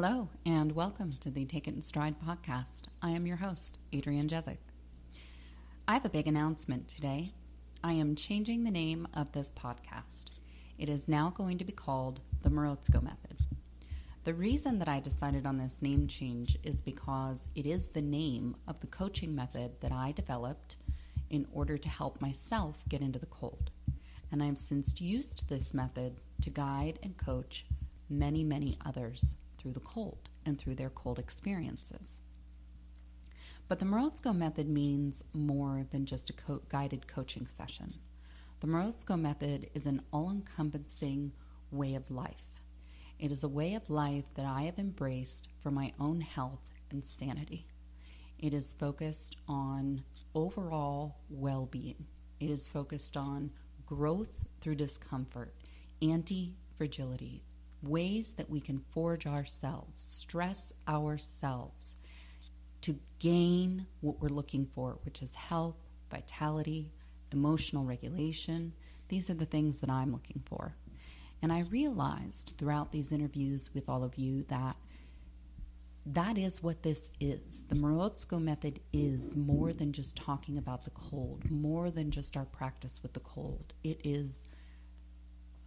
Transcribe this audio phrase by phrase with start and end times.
[0.00, 2.84] Hello, and welcome to the Take It in Stride podcast.
[3.02, 4.58] I am your host, Adrienne Jezik.
[5.88, 7.32] I have a big announcement today.
[7.82, 10.26] I am changing the name of this podcast.
[10.78, 13.38] It is now going to be called the Morozko Method.
[14.22, 18.54] The reason that I decided on this name change is because it is the name
[18.68, 20.76] of the coaching method that I developed
[21.28, 23.72] in order to help myself get into the cold.
[24.30, 27.66] And I've since used this method to guide and coach
[28.08, 32.20] many, many others through the cold and through their cold experiences.
[33.68, 37.94] But the Morozko method means more than just a co- guided coaching session.
[38.60, 41.32] The Morozko method is an all encompassing
[41.70, 42.42] way of life.
[43.18, 47.04] It is a way of life that I have embraced for my own health and
[47.04, 47.66] sanity.
[48.38, 50.04] It is focused on
[50.34, 52.06] overall well being,
[52.40, 53.50] it is focused on
[53.84, 55.54] growth through discomfort,
[56.00, 57.42] anti fragility,
[57.82, 61.96] ways that we can forge ourselves, stress ourselves
[62.82, 65.76] to gain what we're looking for, which is health,
[66.10, 66.90] vitality,
[67.32, 68.72] emotional regulation.
[69.08, 70.74] These are the things that I'm looking for.
[71.42, 74.76] And I realized throughout these interviews with all of you that
[76.06, 77.64] that is what this is.
[77.68, 82.46] The Morozko method is more than just talking about the cold, more than just our
[82.46, 83.74] practice with the cold.
[83.84, 84.44] It is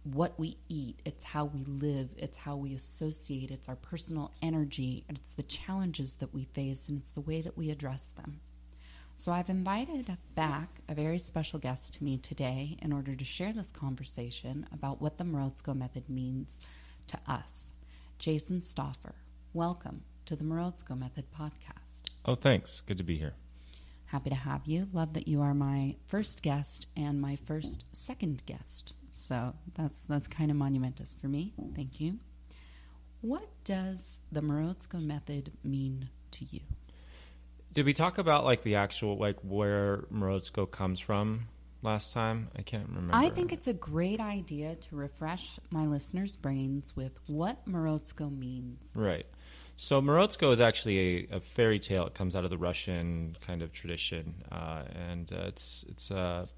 [0.04, 5.04] what we eat, it's how we live, it's how we associate, it's our personal energy,
[5.08, 8.40] it's the challenges that we face, and it's the way that we address them.
[9.14, 13.52] So I've invited back a very special guest to me today in order to share
[13.52, 16.58] this conversation about what the Morozko method means
[17.06, 17.72] to us.
[18.18, 19.14] Jason Stauffer,
[19.52, 22.10] welcome to the Morozko Method podcast.
[22.24, 22.80] Oh, thanks.
[22.80, 23.34] Good to be here.
[24.06, 24.88] Happy to have you.
[24.92, 30.26] Love that you are my first guest and my first second guest so that's that's
[30.26, 31.52] kind of monumentous for me.
[31.76, 32.18] Thank you.
[33.20, 36.60] What does the Morozko method mean to you?
[37.72, 41.46] Did we talk about like the actual like where Morozko comes from
[41.82, 42.48] last time?
[42.56, 43.14] I can't remember.
[43.14, 48.92] I think it's a great idea to refresh my listeners' brains with what Morozko means.
[48.96, 49.26] Right.
[49.76, 52.06] So Morozko is actually a, a, fairy tale.
[52.06, 56.48] It comes out of the Russian kind of tradition, uh, and uh, it's it's a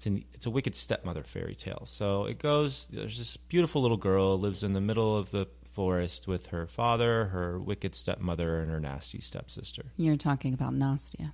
[0.00, 1.82] it's an it's a wicked stepmother fairy tale.
[1.84, 2.88] So it goes.
[2.90, 7.26] There's this beautiful little girl lives in the middle of the forest with her father,
[7.26, 9.92] her wicked stepmother, and her nasty stepsister.
[9.98, 11.32] You're talking about Nastya.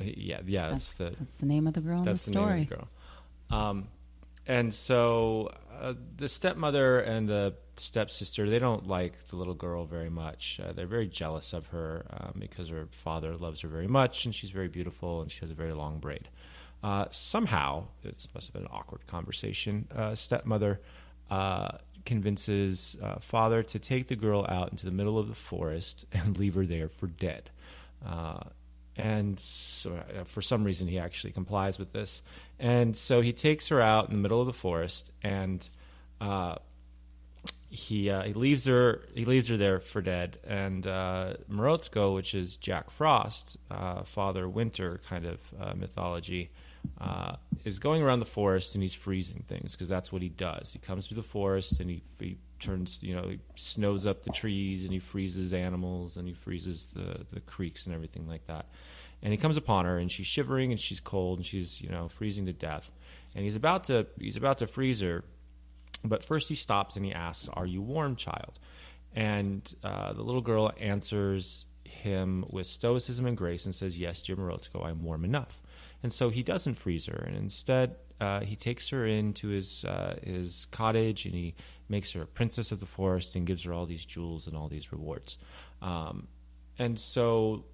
[0.00, 2.64] Uh, yeah, yeah, that's, that's, the that's the name of the girl in the story.
[2.64, 2.88] The girl.
[3.50, 3.88] Um,
[4.46, 10.10] and so uh, the stepmother and the stepsister they don't like the little girl very
[10.10, 10.60] much.
[10.62, 14.32] Uh, they're very jealous of her um, because her father loves her very much, and
[14.32, 16.28] she's very beautiful, and she has a very long braid.
[16.82, 19.86] Uh, somehow, it must have been an awkward conversation.
[19.94, 20.80] Uh, stepmother
[21.30, 26.06] uh, convinces uh, father to take the girl out into the middle of the forest
[26.12, 27.50] and leave her there for dead.
[28.04, 28.40] Uh,
[28.96, 32.20] and so, uh, for some reason, he actually complies with this.
[32.58, 35.66] And so he takes her out in the middle of the forest and
[37.72, 42.34] he uh, he leaves her he leaves her there for dead and uh, Morozko, which
[42.34, 46.50] is Jack Frost, uh, Father Winter kind of mythology,
[47.00, 50.72] uh, is going around the forest and he's freezing things because that's what he does.
[50.72, 54.30] He comes through the forest and he, he turns, you know, he snows up the
[54.30, 58.66] trees and he freezes animals and he freezes the, the creeks and everything like that.
[59.22, 62.08] And he comes upon her and she's shivering and she's cold and she's, you know,
[62.08, 62.92] freezing to death.
[63.34, 65.24] And he's about to he's about to freeze her,
[66.04, 68.58] but first he stops and he asks, "Are you warm, child?"
[69.14, 74.36] And uh, the little girl answers him with stoicism and grace and says, "Yes, dear
[74.36, 75.62] Morozko, I'm warm enough."
[76.02, 80.16] And so he doesn't freeze her, and instead uh, he takes her into his uh,
[80.22, 81.54] his cottage and he
[81.88, 84.68] makes her a princess of the forest and gives her all these jewels and all
[84.68, 85.38] these rewards.
[85.80, 86.28] Um,
[86.78, 87.64] and so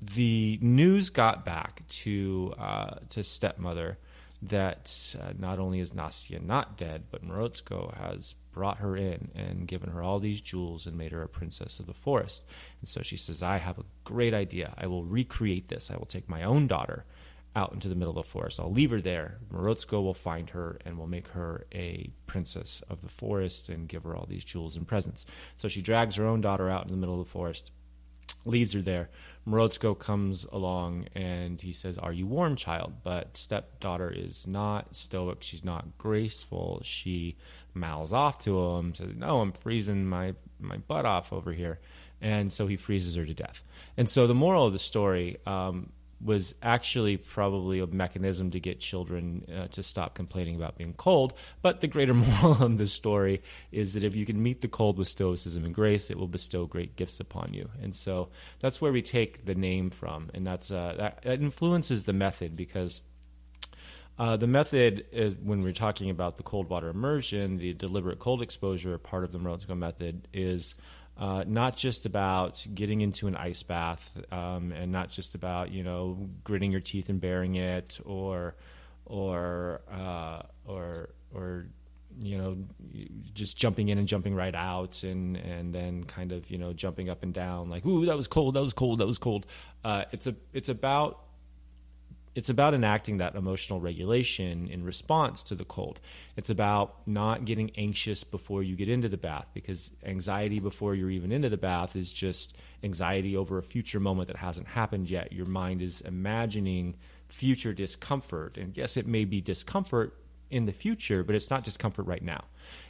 [0.00, 3.98] the news got back to uh, to stepmother
[4.42, 9.66] that uh, not only is Nastya not dead, but Morozko has brought her in and
[9.66, 12.44] given her all these jewels and made her a princess of the forest.
[12.80, 14.74] And so she says, I have a great idea.
[14.76, 15.90] I will recreate this.
[15.90, 17.06] I will take my own daughter
[17.56, 18.60] out into the middle of the forest.
[18.60, 19.38] I'll leave her there.
[19.50, 24.04] Morozko will find her and will make her a princess of the forest and give
[24.04, 25.24] her all these jewels and presents.
[25.56, 27.72] So she drags her own daughter out in the middle of the forest
[28.44, 29.10] leaves her there.
[29.46, 32.94] Morozko comes along and he says, Are you warm, child?
[33.02, 35.42] But stepdaughter is not stoic.
[35.42, 36.80] She's not graceful.
[36.84, 37.36] She
[37.74, 41.80] mouths off to him, says, No, I'm freezing my, my butt off over here.
[42.20, 43.62] And so he freezes her to death.
[43.96, 45.90] And so the moral of the story um,
[46.22, 51.34] was actually probably a mechanism to get children uh, to stop complaining about being cold.
[51.62, 53.42] But the greater moral of the story
[53.72, 56.66] is that if you can meet the cold with stoicism and grace, it will bestow
[56.66, 57.70] great gifts upon you.
[57.82, 58.28] And so
[58.60, 62.56] that's where we take the name from, and that's uh, that, that influences the method
[62.56, 63.00] because.
[64.20, 68.42] Uh, the method is when we're talking about the cold water immersion, the deliberate cold
[68.42, 70.74] exposure part of the Morozko method is
[71.16, 75.82] uh, not just about getting into an ice bath um, and not just about you
[75.82, 78.56] know gritting your teeth and bearing it or
[79.06, 81.64] or uh, or or
[82.20, 82.58] you know
[83.32, 87.08] just jumping in and jumping right out and and then kind of you know jumping
[87.08, 89.46] up and down like ooh that was cold that was cold that was cold.
[89.82, 91.20] Uh, it's a it's about
[92.34, 96.00] it's about enacting that emotional regulation in response to the cold.
[96.36, 101.10] It's about not getting anxious before you get into the bath because anxiety before you're
[101.10, 105.32] even into the bath is just anxiety over a future moment that hasn't happened yet.
[105.32, 106.96] Your mind is imagining
[107.28, 108.56] future discomfort.
[108.56, 110.16] And yes, it may be discomfort
[110.50, 112.44] in the future, but it's not discomfort right now.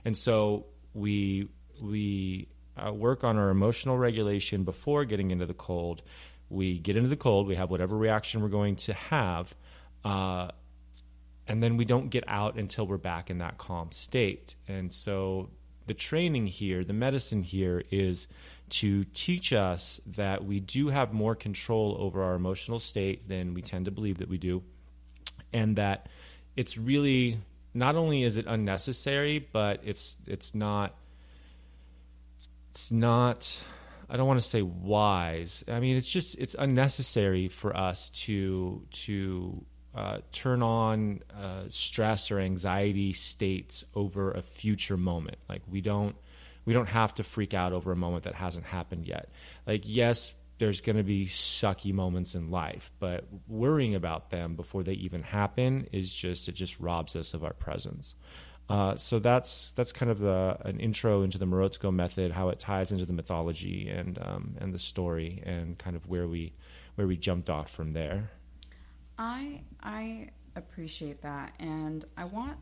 [0.04, 1.48] And so we
[1.80, 6.02] we uh, work on our emotional regulation before getting into the cold
[6.50, 9.54] we get into the cold, we have whatever reaction we're going to have,
[10.04, 10.48] uh,
[11.46, 14.54] and then we don't get out until we're back in that calm state.
[14.68, 15.50] And so
[15.86, 18.26] the training here, the medicine here is
[18.70, 23.62] to teach us that we do have more control over our emotional state than we
[23.62, 24.62] tend to believe that we do,
[25.52, 26.08] and that
[26.56, 27.38] it's really
[27.74, 30.94] not only is it unnecessary, but it's it's not
[32.70, 33.60] it's not
[34.10, 35.62] I don't want to say wise.
[35.68, 39.64] I mean, it's just it's unnecessary for us to to
[39.94, 45.38] uh, turn on uh, stress or anxiety states over a future moment.
[45.48, 46.16] Like we don't
[46.64, 49.30] we don't have to freak out over a moment that hasn't happened yet.
[49.64, 54.82] Like yes, there's going to be sucky moments in life, but worrying about them before
[54.82, 58.14] they even happen is just it just robs us of our presence.
[58.70, 62.60] Uh, so that's that's kind of the, an intro into the Morozko method, how it
[62.60, 66.52] ties into the mythology and um, and the story, and kind of where we
[66.94, 68.30] where we jumped off from there.
[69.18, 72.58] I I appreciate that, and I want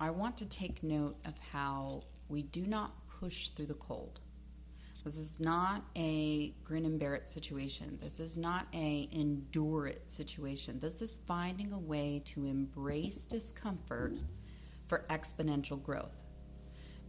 [0.00, 4.20] I want to take note of how we do not push through the cold.
[5.04, 7.98] This is not a grin and bear it situation.
[8.00, 10.78] This is not a endure it situation.
[10.80, 14.16] This is finding a way to embrace discomfort
[14.88, 16.24] for exponential growth.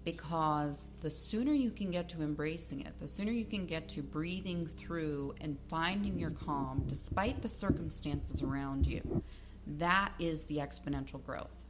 [0.05, 4.01] Because the sooner you can get to embracing it, the sooner you can get to
[4.01, 9.23] breathing through and finding your calm despite the circumstances around you,
[9.65, 11.65] that is the exponential growth.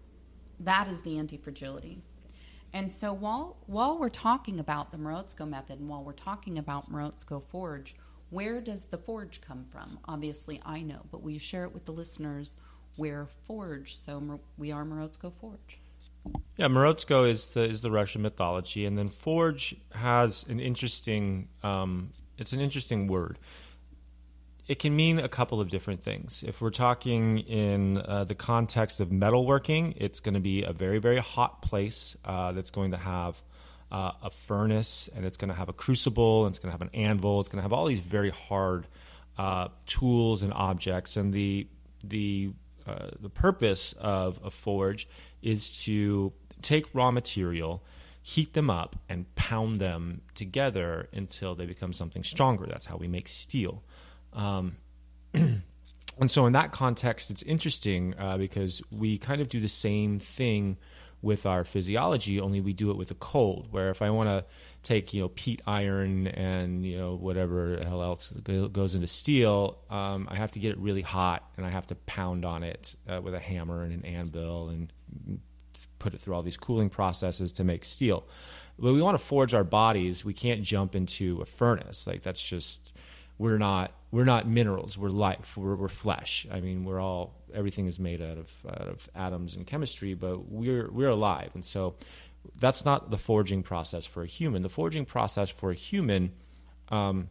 [0.59, 2.01] That is the anti fragility.
[2.73, 6.91] And so while while we're talking about the Morozko method and while we're talking about
[6.91, 7.95] Morozko Forge,
[8.29, 9.99] where does the forge come from?
[10.05, 12.57] Obviously, I know, but will you share it with the listeners
[12.95, 13.95] where forge?
[13.97, 15.78] So we are Morozko Forge.
[16.57, 21.47] Yeah, Morozko is the is the Russian mythology, and then forge has an interesting.
[21.63, 23.39] Um, it's an interesting word.
[24.67, 26.43] It can mean a couple of different things.
[26.45, 30.99] If we're talking in uh, the context of metalworking, it's going to be a very
[30.99, 33.41] very hot place uh, that's going to have
[33.91, 36.81] uh, a furnace, and it's going to have a crucible, and it's going to have
[36.81, 37.39] an anvil.
[37.39, 38.85] It's going to have all these very hard
[39.37, 41.67] uh, tools and objects, and the
[42.03, 42.51] the
[42.85, 45.07] uh, the purpose of a forge
[45.41, 47.83] is to take raw material,
[48.21, 52.65] heat them up, and pound them together until they become something stronger.
[52.65, 53.83] That's how we make steel.
[54.33, 54.77] Um,
[55.33, 55.61] and
[56.27, 60.77] so, in that context, it's interesting uh, because we kind of do the same thing
[61.21, 63.67] with our physiology, only we do it with a cold.
[63.71, 64.45] Where if I want to
[64.83, 69.79] take you know peat iron and you know whatever the hell else goes into steel,
[69.89, 72.95] um, I have to get it really hot and I have to pound on it
[73.07, 74.91] uh, with a hammer and an anvil and
[75.99, 78.27] put it through all these cooling processes to make steel.
[78.77, 80.23] But we want to forge our bodies.
[80.23, 82.07] We can't jump into a furnace.
[82.07, 82.93] Like that's just
[83.37, 84.97] we're not we're not minerals.
[84.97, 85.55] We're life.
[85.57, 86.47] We're, we're flesh.
[86.51, 90.49] I mean, we're all everything is made out of out of atoms and chemistry, but
[90.49, 91.95] we're we're alive, and so
[92.59, 94.61] that's not the forging process for a human.
[94.61, 96.31] The forging process for a human
[96.89, 97.29] um,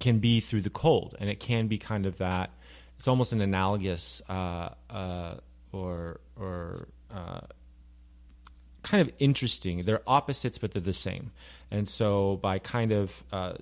[0.00, 2.50] can be through the cold, and it can be kind of that.
[2.98, 5.34] It's almost an analogous uh, uh,
[5.74, 7.40] or or uh,
[8.82, 9.84] kind of interesting.
[9.84, 11.32] They're opposites, but they're the same.
[11.70, 13.54] And so by kind of uh,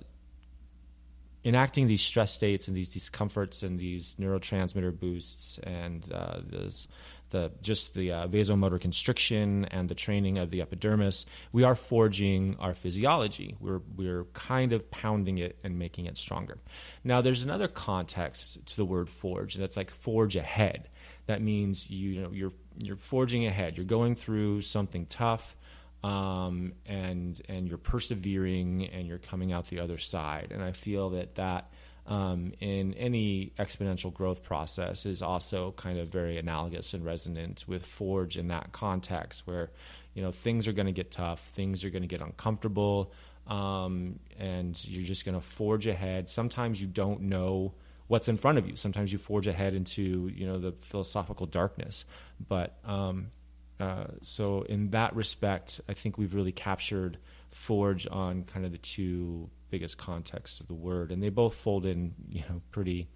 [1.43, 6.87] enacting these stress states and these discomforts and these neurotransmitter boosts and uh, this,
[7.31, 12.55] the just the uh, vasomotor constriction and the training of the epidermis, we are forging
[12.59, 13.55] our physiology.
[13.59, 16.59] We're we're kind of pounding it and making it stronger.
[17.03, 19.55] Now, there's another context to the word forge.
[19.55, 20.89] That's like forge ahead.
[21.25, 23.77] That means you, you know you're you're forging ahead.
[23.77, 25.55] You're going through something tough.
[26.03, 30.51] Um, and and you're persevering and you're coming out the other side.
[30.51, 31.71] And I feel that that
[32.05, 37.85] um, in any exponential growth process is also kind of very analogous and resonant with
[37.85, 39.71] Forge in that context, where
[40.13, 43.13] you know things are going to get tough, things are going to get uncomfortable,
[43.47, 46.29] um, and you're just going to forge ahead.
[46.29, 47.73] Sometimes you don't know
[48.07, 48.75] what's in front of you.
[48.75, 52.05] Sometimes you forge ahead into you know the philosophical darkness,
[52.47, 53.31] but um,
[53.79, 57.17] uh, so in that respect, I think we've really captured
[57.49, 61.85] Forge on kind of the two biggest contexts of the word, and they both fold
[61.85, 63.09] in, you know, pretty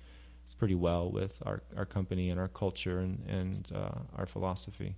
[0.60, 4.96] pretty well with our, our company and our culture and, and uh, our philosophy.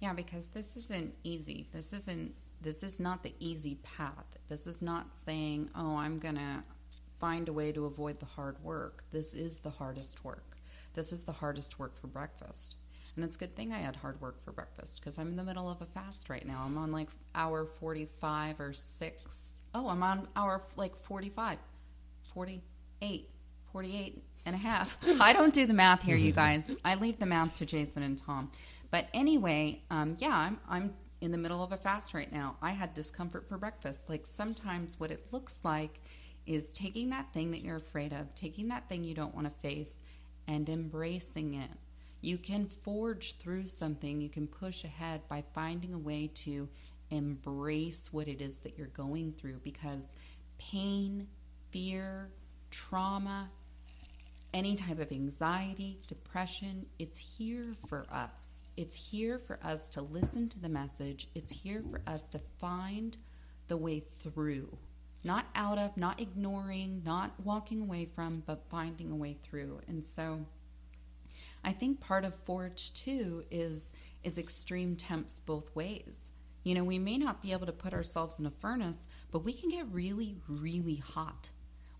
[0.00, 1.68] Yeah, because this isn't easy.
[1.72, 4.36] This isn't this is not the easy path.
[4.48, 6.62] This is not saying, "Oh, I'm going to
[7.18, 10.56] find a way to avoid the hard work." This is the hardest work.
[10.94, 12.76] This is the hardest work for breakfast.
[13.14, 15.44] And it's a good thing I had hard work for breakfast because I'm in the
[15.44, 16.62] middle of a fast right now.
[16.66, 21.58] I'm on like hour 45 or 6 oh, I'm on hour like 45,
[22.32, 23.30] 48,
[23.72, 24.98] 48 and a half.
[25.20, 26.74] I don't do the math here, you guys.
[26.84, 28.50] I leave the math to Jason and Tom.
[28.90, 32.56] But anyway, um, yeah, I'm, I'm in the middle of a fast right now.
[32.62, 34.08] I had discomfort for breakfast.
[34.08, 36.00] Like sometimes what it looks like
[36.46, 39.60] is taking that thing that you're afraid of, taking that thing you don't want to
[39.60, 39.98] face,
[40.48, 41.70] and embracing it.
[42.20, 46.68] You can forge through something, you can push ahead by finding a way to
[47.10, 50.06] embrace what it is that you're going through because
[50.58, 51.28] pain,
[51.70, 52.30] fear,
[52.70, 53.50] trauma,
[54.54, 58.62] any type of anxiety, depression, it's here for us.
[58.76, 61.28] It's here for us to listen to the message.
[61.34, 63.16] It's here for us to find
[63.68, 64.78] the way through.
[65.26, 69.80] Not out of, not ignoring, not walking away from, but finding a way through.
[69.88, 70.38] And so
[71.64, 73.90] I think part of Forge too is
[74.22, 76.30] is extreme temps both ways.
[76.62, 79.52] You know, we may not be able to put ourselves in a furnace, but we
[79.52, 81.50] can get really, really hot.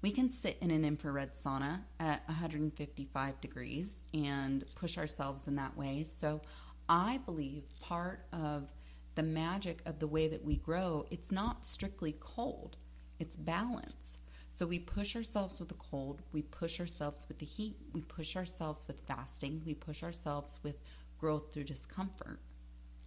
[0.02, 5.76] We can sit in an infrared sauna at 155 degrees and push ourselves in that
[5.76, 6.04] way.
[6.04, 6.42] So,
[6.88, 8.68] I believe part of
[9.16, 12.76] the magic of the way that we grow, it's not strictly cold,
[13.18, 14.18] it's balance.
[14.50, 18.37] So we push ourselves with the cold, we push ourselves with the heat, we push
[18.37, 20.76] ourselves with fasting, we push ourselves with
[21.18, 22.40] growth through discomfort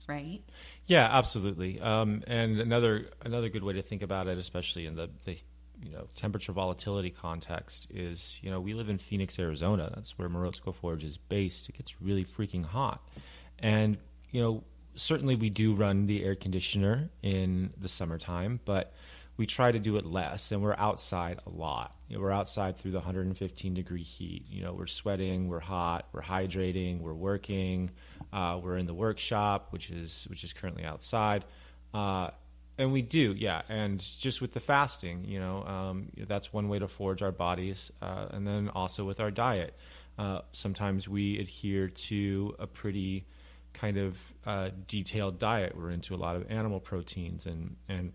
[0.09, 0.41] right?
[0.87, 1.79] Yeah, absolutely.
[1.79, 5.37] Um, and another another good way to think about it, especially in the, the
[5.81, 9.91] you know temperature volatility context, is you know we live in Phoenix, Arizona.
[9.93, 11.69] That's where Morozko Forge is based.
[11.69, 13.07] It gets really freaking hot,
[13.59, 13.97] and
[14.31, 14.63] you know
[14.95, 18.93] certainly we do run the air conditioner in the summertime, but
[19.39, 21.95] we try to do it less and we're outside a lot.
[22.09, 24.43] You know, we're outside through the 115 degree heat.
[24.49, 27.91] You know, we're sweating, we're hot, we're hydrating, we're working,
[28.33, 31.45] uh, we're in the workshop, which is which is currently outside.
[31.93, 32.31] Uh,
[32.77, 33.61] and we do, yeah.
[33.69, 37.93] And just with the fasting, you know, um, that's one way to forge our bodies.
[38.01, 39.73] Uh, and then also with our diet.
[40.17, 43.25] Uh, sometimes we adhere to a pretty
[43.71, 45.77] kind of uh, detailed diet.
[45.77, 48.11] We're into a lot of animal proteins and, and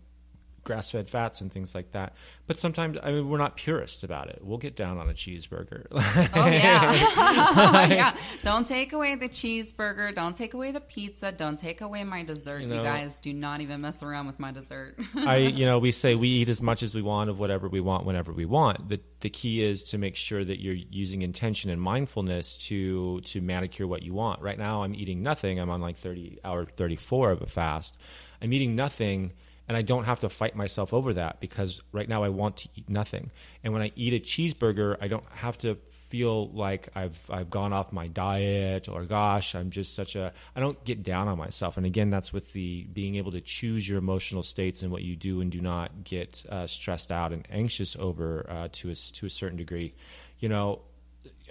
[0.65, 2.13] grass fed fats and things like that.
[2.47, 4.39] But sometimes, I mean, we're not purist about it.
[4.41, 5.85] We'll get down on a cheeseburger.
[5.91, 6.91] oh, yeah.
[7.57, 8.15] Oh, yeah.
[8.43, 10.13] Don't take away the cheeseburger.
[10.13, 11.31] Don't take away the pizza.
[11.31, 12.61] Don't take away my dessert.
[12.61, 14.97] You, know, you guys do not even mess around with my dessert.
[15.15, 17.79] I, you know, we say we eat as much as we want of whatever we
[17.79, 18.89] want whenever we want.
[18.89, 23.41] The, the key is to make sure that you're using intention and mindfulness to, to
[23.41, 24.41] manicure what you want.
[24.41, 25.59] Right now, I'm eating nothing.
[25.59, 27.99] I'm on like 30 hour 34 of a fast.
[28.41, 29.33] I'm eating nothing
[29.67, 32.69] and I don't have to fight myself over that because right now I want to
[32.75, 33.31] eat nothing.
[33.63, 37.73] And when I eat a cheeseburger, I don't have to feel like I've I've gone
[37.73, 41.77] off my diet or gosh, I'm just such a I don't get down on myself.
[41.77, 45.15] And again, that's with the being able to choose your emotional states and what you
[45.15, 49.25] do and do not get uh, stressed out and anxious over uh, to a to
[49.25, 49.95] a certain degree.
[50.39, 50.81] You know,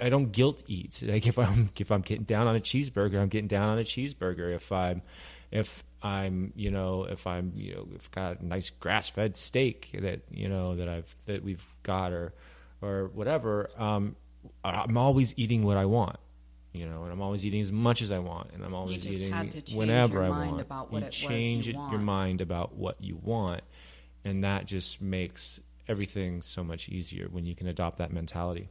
[0.01, 1.03] I don't guilt eat.
[1.05, 3.85] Like if I'm if I'm getting down on a cheeseburger, I'm getting down on a
[3.85, 4.55] cheeseburger.
[4.55, 5.03] If I'm
[5.51, 9.91] if I'm, you know, if I'm, you know, if got a nice grass fed steak
[9.99, 12.35] that, you know, that I've, that we've got or,
[12.83, 14.17] or whatever, um,
[14.63, 16.19] I'm always eating what I want,
[16.73, 19.33] you know, and I'm always eating as much as I want, and I'm always eating
[19.73, 20.61] whenever I want.
[20.61, 23.63] About what you it change you your mind about what you want,
[24.25, 28.69] and that just makes everything so much easier when you can adopt that mentality.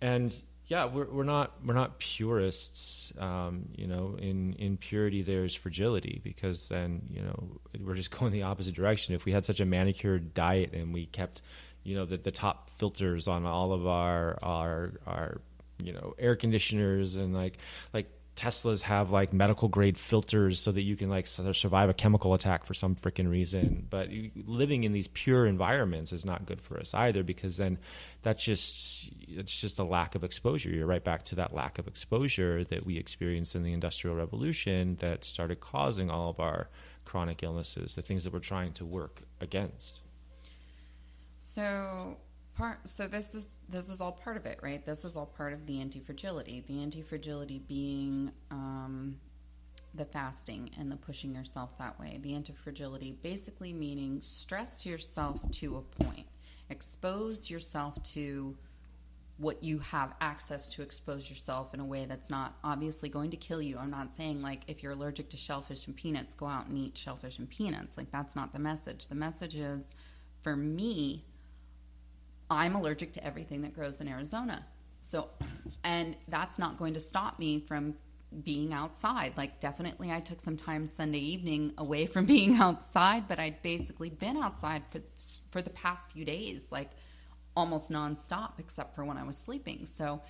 [0.00, 0.34] And
[0.70, 3.12] yeah, we're we're not we're not purists.
[3.18, 8.30] Um, you know, in in purity there's fragility because then you know we're just going
[8.30, 9.16] the opposite direction.
[9.16, 11.42] If we had such a manicured diet and we kept,
[11.82, 15.40] you know, the the top filters on all of our our our
[15.82, 17.58] you know air conditioners and like
[17.92, 18.06] like
[18.40, 22.64] Teslas have like medical grade filters so that you can like survive a chemical attack
[22.64, 23.86] for some freaking reason.
[23.90, 27.78] But living in these pure environments is not good for us either because then
[28.22, 30.70] that's just it's just a lack of exposure.
[30.70, 34.96] You're right back to that lack of exposure that we experienced in the industrial revolution
[35.00, 36.70] that started causing all of our
[37.04, 40.00] chronic illnesses, the things that we're trying to work against.
[41.40, 42.16] So
[42.60, 45.52] part so this is this is all part of it right this is all part
[45.52, 49.16] of the anti-fragility the anti-fragility being um,
[49.94, 55.76] the fasting and the pushing yourself that way the anti-fragility basically meaning stress yourself to
[55.76, 56.26] a point
[56.68, 58.56] expose yourself to
[59.40, 63.38] what you have access to expose yourself in a way that's not obviously going to
[63.38, 63.78] kill you.
[63.78, 66.96] I'm not saying like if you're allergic to shellfish and peanuts, go out and eat
[66.96, 67.96] shellfish and peanuts.
[67.96, 69.06] Like that's not the message.
[69.06, 69.88] The message is
[70.42, 71.24] for me,
[72.50, 74.66] I'm allergic to everything that grows in Arizona.
[74.98, 75.28] So,
[75.84, 77.94] and that's not going to stop me from
[78.42, 79.32] being outside.
[79.36, 84.10] Like, definitely, I took some time Sunday evening away from being outside, but I'd basically
[84.10, 85.00] been outside for,
[85.50, 86.90] for the past few days, like
[87.56, 89.86] almost nonstop, except for when I was sleeping.
[89.86, 90.20] So,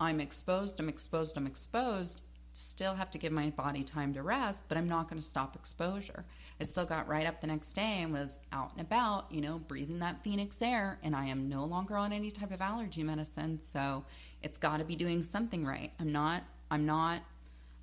[0.00, 2.22] I'm exposed, I'm exposed, I'm exposed.
[2.52, 5.54] Still have to give my body time to rest, but I'm not going to stop
[5.56, 6.24] exposure.
[6.60, 9.58] I still got right up the next day and was out and about, you know,
[9.58, 10.98] breathing that Phoenix air.
[11.02, 13.60] And I am no longer on any type of allergy medicine.
[13.60, 14.04] So
[14.42, 15.92] it's got to be doing something right.
[16.00, 17.22] I'm not, I'm not,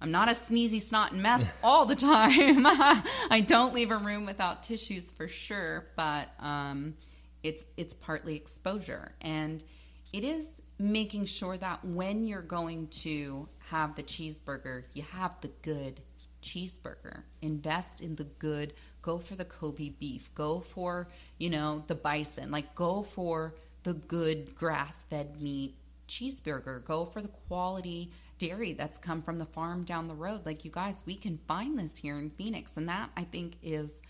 [0.01, 2.65] I'm not a sneezy snot and mess all the time.
[2.67, 6.95] I don't leave a room without tissues for sure, but um,
[7.43, 9.63] it's it's partly exposure, and
[10.11, 15.49] it is making sure that when you're going to have the cheeseburger, you have the
[15.61, 16.01] good
[16.45, 17.23] cheeseburger.
[17.41, 18.73] Invest in the good.
[19.01, 20.33] Go for the Kobe beef.
[20.35, 21.09] Go for,
[21.39, 22.51] you know, the bison.
[22.51, 25.75] Like, go for the good grass fed meat
[26.07, 26.85] cheeseburger.
[26.85, 30.45] Go for the quality dairy that's come from the farm down the road.
[30.45, 32.77] Like, you guys, we can find this here in Phoenix.
[32.77, 34.01] And that, I think, is.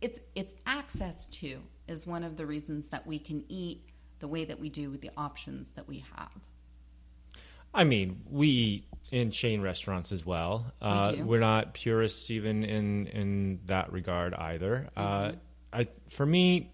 [0.00, 3.82] It's, it's access to is one of the reasons that we can eat
[4.18, 6.30] the way that we do with the options that we have.
[7.74, 10.72] I mean, we eat in chain restaurants as well.
[10.80, 14.88] Uh, we are not purists even in in that regard either.
[14.96, 15.36] Uh, mm-hmm.
[15.72, 16.72] Uh, I for me,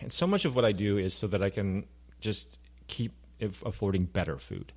[0.00, 1.86] and so much of what I do is so that I can
[2.20, 2.58] just
[2.88, 4.72] keep affording better food.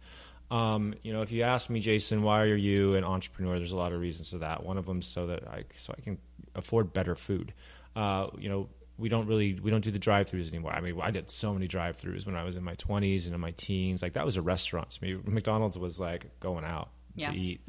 [0.52, 3.58] Um, you know, if you ask me, Jason, why are you an entrepreneur?
[3.58, 4.64] There's a lot of reasons for that.
[4.64, 6.20] One of them is so that I so I can
[6.54, 7.54] afford better food.
[7.96, 10.72] Uh, you know, we don't really we don't do the drive-throughs anymore.
[10.74, 13.42] I mean, I did so many drive-throughs when I was in my 20s and in
[13.42, 14.02] my teens.
[14.02, 15.18] Like that was a restaurant to me.
[15.26, 17.32] McDonald's was like going out yeah.
[17.32, 17.62] to eat.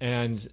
[0.00, 0.46] And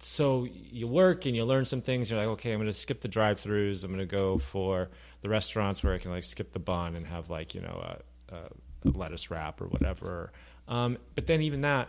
[0.00, 2.10] so you work and you learn some things.
[2.10, 3.84] You're like, okay, I'm going to skip the drive-throughs.
[3.84, 4.90] I'm going to go for
[5.20, 7.98] the restaurants where I can like skip the bun and have like you know
[8.30, 10.32] a, a, a lettuce wrap or whatever.
[10.66, 11.88] Um, but then even that,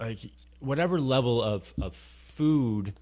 [0.00, 0.20] like
[0.58, 2.94] whatever level of of food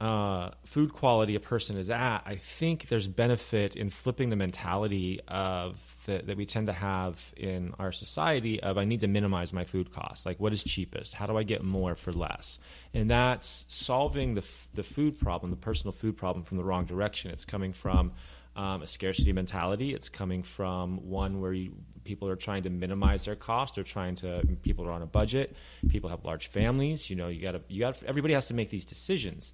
[0.00, 5.20] uh, food quality a person is at, I think there's benefit in flipping the mentality
[5.26, 9.52] of the, that we tend to have in our society of I need to minimize
[9.52, 10.24] my food costs.
[10.24, 11.14] Like, what is cheapest?
[11.14, 12.60] How do I get more for less?
[12.94, 17.32] And that's solving the the food problem, the personal food problem, from the wrong direction.
[17.32, 18.12] It's coming from
[18.54, 19.94] um, a scarcity mentality.
[19.94, 21.72] It's coming from one where you,
[22.04, 23.74] people are trying to minimize their costs.
[23.74, 24.46] They're trying to.
[24.62, 25.56] People are on a budget.
[25.88, 27.10] People have large families.
[27.10, 27.60] You know, you got to.
[27.68, 28.02] You got.
[28.04, 29.52] Everybody has to make these decisions.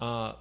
[0.00, 0.32] Uh,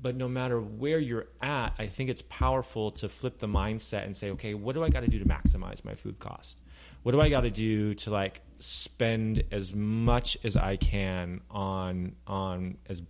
[0.00, 4.16] but no matter where you're at, I think it's powerful to flip the mindset and
[4.16, 6.62] say, okay, what do I got to do to maximize my food cost?
[7.02, 12.16] What do I got to do to like spend as much as I can on
[12.26, 13.02] on as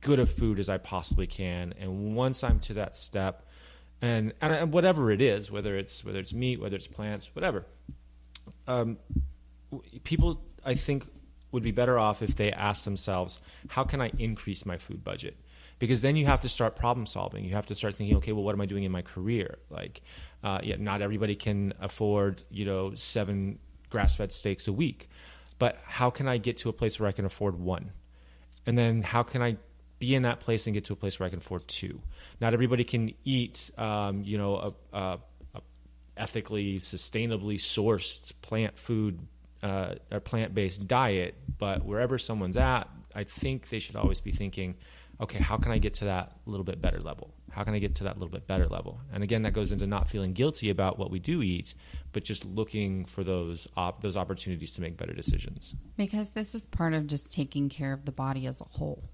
[0.00, 1.74] good a food as I possibly can?
[1.78, 3.46] And once I'm to that step,
[4.02, 7.66] and, and whatever it is, whether it's whether it's meat, whether it's plants, whatever,
[8.68, 8.98] um,
[10.04, 11.08] people I think
[11.52, 15.36] would be better off if they ask themselves, how can I increase my food budget?
[15.78, 17.44] Because then you have to start problem solving.
[17.44, 19.58] You have to start thinking, okay, well, what am I doing in my career?
[19.70, 20.02] Like,
[20.44, 23.58] uh, yeah, not everybody can afford, you know, seven
[23.88, 25.08] grass-fed steaks a week,
[25.58, 27.92] but how can I get to a place where I can afford one?
[28.66, 29.56] And then how can I
[29.98, 32.00] be in that place and get to a place where I can afford two?
[32.40, 35.18] Not everybody can eat, um, you know, a, a
[36.16, 39.26] ethically, sustainably sourced plant food
[39.62, 44.32] uh, a plant based diet, but wherever someone's at, I think they should always be
[44.32, 44.76] thinking,
[45.20, 47.34] okay, how can I get to that little bit better level?
[47.50, 49.00] How can I get to that little bit better level?
[49.12, 51.74] And again, that goes into not feeling guilty about what we do eat,
[52.12, 55.74] but just looking for those op- those opportunities to make better decisions.
[55.96, 59.10] Because this is part of just taking care of the body as a whole.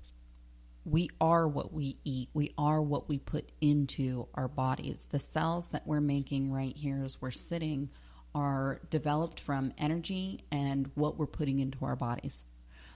[0.85, 2.29] We are what we eat.
[2.33, 5.09] We are what we put into our bodies.
[5.11, 7.91] The cells that we're making right here as we're sitting
[8.37, 12.45] are developed from energy and what we're putting into our bodies.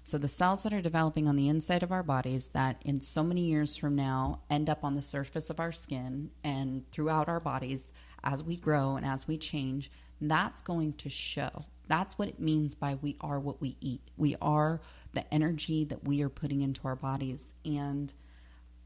[0.03, 3.23] So the cells that are developing on the inside of our bodies that in so
[3.23, 7.41] many years from now end up on the surface of our skin and throughout our
[7.41, 7.91] bodies
[8.23, 11.65] as we grow and as we change, that's going to show.
[11.89, 14.03] That's what it means by we are what we eat.
[14.19, 14.83] We are
[15.15, 17.55] the energy that we are putting into our bodies.
[17.65, 18.13] And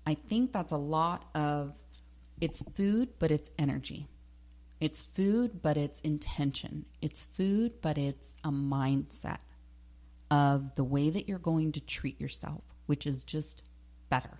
[0.06, 1.74] I think that's a lot of
[2.40, 4.06] it's food, but it's energy.
[4.80, 6.86] It's food, but it's intention.
[7.00, 9.38] It's food, but it's a mindset
[10.30, 13.62] of the way that you're going to treat yourself, which is just
[14.08, 14.38] better.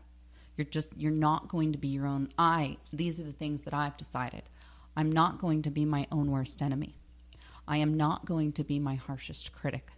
[0.57, 3.75] You're just you're not going to be your own I these are the things that
[3.75, 4.43] I've decided.
[4.97, 6.97] I'm not going to be my own worst enemy.
[7.67, 9.91] I am not going to be my harshest critic.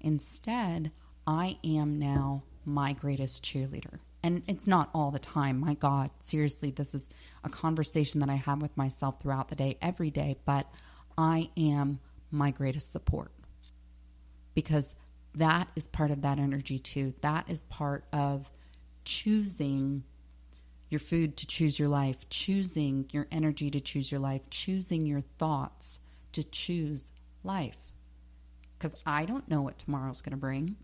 [0.00, 0.90] Instead,
[1.26, 3.98] I am now my greatest cheerleader.
[4.26, 5.60] And it's not all the time.
[5.60, 7.08] My God, seriously, this is
[7.44, 10.66] a conversation that I have with myself throughout the day, every day, but
[11.16, 12.00] I am
[12.32, 13.30] my greatest support
[14.52, 14.96] because
[15.36, 17.14] that is part of that energy too.
[17.20, 18.50] That is part of
[19.04, 20.02] choosing
[20.88, 25.20] your food to choose your life, choosing your energy to choose your life, choosing your
[25.20, 26.00] thoughts
[26.32, 27.12] to choose
[27.44, 27.78] life.
[28.76, 30.74] Because I don't know what tomorrow's going to bring.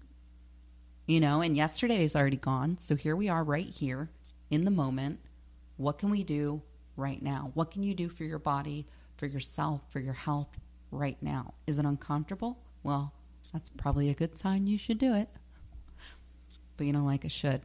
[1.07, 2.79] You know, and yesterday is already gone.
[2.79, 4.11] So here we are right here
[4.51, 5.19] in the moment.
[5.77, 6.62] What can we do
[6.97, 7.51] right now?
[7.55, 8.87] What can you do for your body,
[9.17, 10.59] for yourself, for your health
[10.91, 11.55] right now?
[11.67, 12.59] Is it uncomfortable?
[12.83, 13.12] Well,
[13.53, 15.29] that's probably a good sign you should do it.
[16.77, 17.62] But you don't like a should.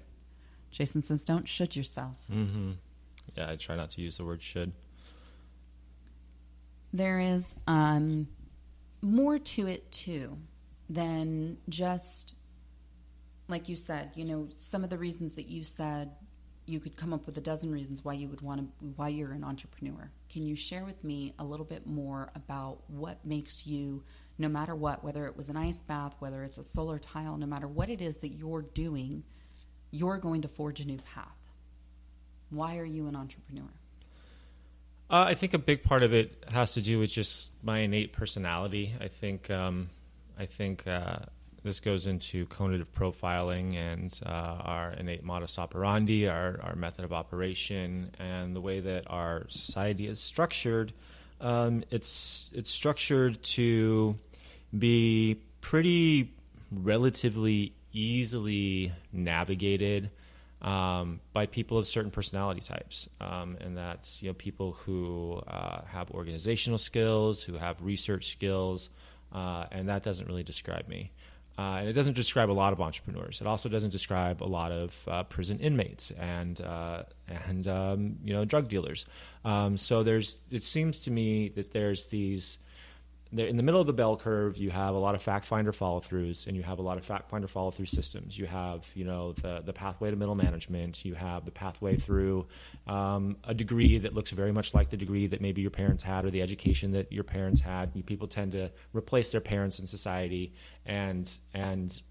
[0.72, 2.16] Jason says, don't should yourself.
[2.32, 2.72] Mm-hmm.
[3.36, 4.74] Yeah, I try not to use the word should.
[6.92, 8.28] There is um,
[9.02, 10.38] more to it, too,
[10.90, 12.36] than just,
[13.48, 16.12] like you said, you know, some of the reasons that you said
[16.66, 19.32] you could come up with a dozen reasons why you would want to why you're
[19.32, 24.04] an entrepreneur can you share with me a little bit more about what makes you
[24.38, 27.46] no matter what, whether it was an ice bath, whether it's a solar tile, no
[27.46, 29.24] matter what it is that you're doing,
[29.92, 31.26] you're going to forge a new path.
[32.50, 33.70] Why are you an entrepreneur?
[35.10, 38.14] Uh, I think a big part of it has to do with just my innate
[38.14, 38.94] personality.
[39.00, 39.90] I think um,
[40.38, 41.20] I think uh,
[41.64, 47.14] this goes into cognitive profiling and uh, our innate modus operandi, our, our method of
[47.14, 50.94] operation, and the way that our society is structured.
[51.42, 54.16] Um, it's it's structured to
[54.78, 56.34] be pretty
[56.72, 60.10] relatively easily navigated
[60.62, 65.82] um, by people of certain personality types, um, and that's you know people who uh,
[65.86, 68.90] have organizational skills, who have research skills,
[69.32, 71.12] uh, and that doesn't really describe me.
[71.58, 73.42] Uh, and it doesn't describe a lot of entrepreneurs.
[73.42, 78.34] It also doesn't describe a lot of uh, prison inmates and uh, and um, you
[78.34, 79.06] know drug dealers.
[79.44, 82.60] Um, so there's it seems to me that there's these
[83.32, 86.00] in the middle of the bell curve, you have a lot of fact finder follow
[86.00, 88.38] throughs, and you have a lot of fact finder follow through systems.
[88.38, 91.04] You have, you know, the the pathway to middle management.
[91.04, 92.48] You have the pathway through
[92.88, 96.26] um, a degree that looks very much like the degree that maybe your parents had,
[96.26, 97.94] or the education that your parents had.
[98.06, 100.54] People tend to replace their parents in society,
[100.86, 102.02] and and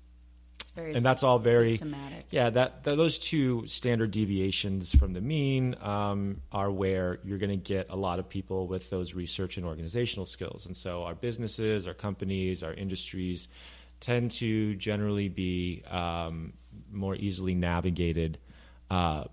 [0.76, 2.26] very and that's all very systematic.
[2.30, 7.50] Yeah, that, that, those two standard deviations from the mean um, are where you're going
[7.50, 10.66] to get a lot of people with those research and organizational skills.
[10.66, 13.48] And so our businesses, our companies, our industries
[14.00, 16.52] tend to generally be um,
[16.92, 18.38] more easily navigated
[18.90, 19.24] uh,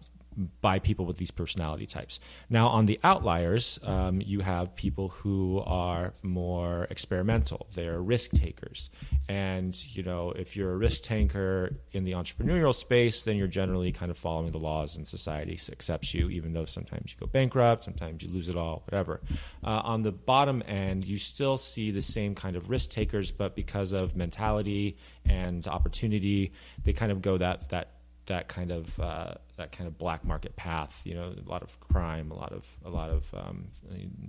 [0.62, 2.20] by people with these personality types.
[2.50, 7.68] Now, on the outliers, um, you have people who are more experimental.
[7.74, 8.90] They're risk takers,
[9.28, 13.92] and you know, if you're a risk taker in the entrepreneurial space, then you're generally
[13.92, 17.84] kind of following the laws, and society accepts you, even though sometimes you go bankrupt,
[17.84, 19.22] sometimes you lose it all, whatever.
[19.64, 23.56] Uh, on the bottom end, you still see the same kind of risk takers, but
[23.56, 26.52] because of mentality and opportunity,
[26.84, 27.90] they kind of go that that
[28.28, 31.02] that kind of uh, that kind of black market path.
[31.06, 33.70] You know, a lot of crime, a lot of a lot of um,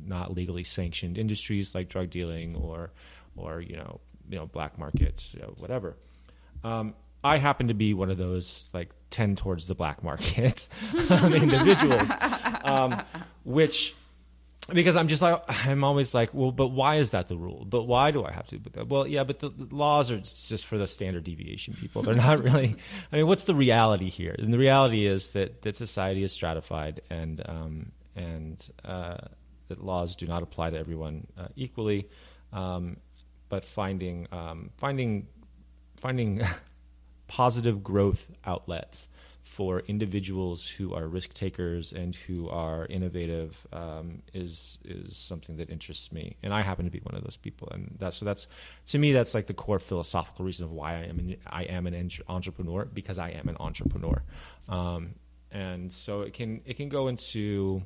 [0.04, 2.92] not legally sanctioned industries like drug dealing or
[3.37, 5.96] or you know you know black markets, you know, whatever.
[6.62, 10.68] Um, I happen to be one of those like tend towards the black market
[11.11, 12.11] um, individuals,
[12.64, 13.02] um,
[13.44, 13.94] which
[14.72, 17.64] because I'm just like I'm always like, well, but why is that the rule?
[17.68, 18.59] But why do I have to?
[18.59, 22.03] But well, yeah, but the, the, laws are just for the standard deviation people.
[22.03, 22.77] They're not really.
[23.12, 24.35] I mean, what's the reality here?
[24.38, 29.18] And the reality is that that society is stratified, and um, and uh,
[29.68, 32.09] that laws do not apply to everyone uh, equally.
[32.53, 32.98] Um,
[33.48, 35.27] but finding um, finding
[35.96, 36.42] finding
[37.27, 39.09] positive growth outlets
[39.44, 45.68] for individuals who are risk takers and who are innovative um, is is something that
[45.68, 47.68] interests me, and I happen to be one of those people.
[47.70, 48.48] And that's so that's
[48.87, 51.87] to me that's like the core philosophical reason of why I am an, I am
[51.87, 54.22] an entrepreneur because I am an entrepreneur,
[54.68, 55.14] um,
[55.52, 57.83] and so it can it can go into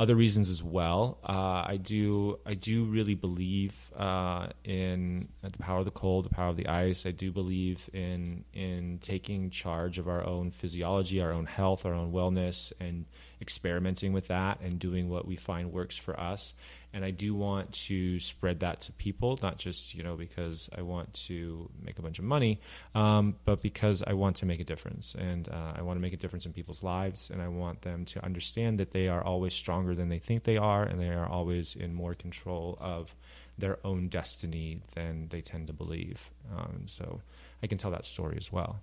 [0.00, 1.18] other reasons as well.
[1.22, 6.30] Uh, I do I do really believe uh, in the power of the cold, the
[6.30, 7.06] power of the ice.
[7.06, 11.94] I do believe in in taking charge of our own physiology, our own health, our
[11.94, 13.06] own wellness, and
[13.42, 16.54] experimenting with that and doing what we find works for us
[16.92, 20.82] and I do want to spread that to people, not just you know because I
[20.82, 22.60] want to make a bunch of money,
[22.94, 26.12] um, but because I want to make a difference, and uh, I want to make
[26.12, 29.54] a difference in people's lives, and I want them to understand that they are always
[29.54, 33.14] stronger than they think they are, and they are always in more control of
[33.58, 36.30] their own destiny than they tend to believe.
[36.56, 37.20] Um, so
[37.62, 38.80] I can tell that story as well.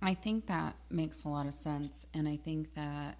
[0.00, 3.18] I think that makes a lot of sense, and I think that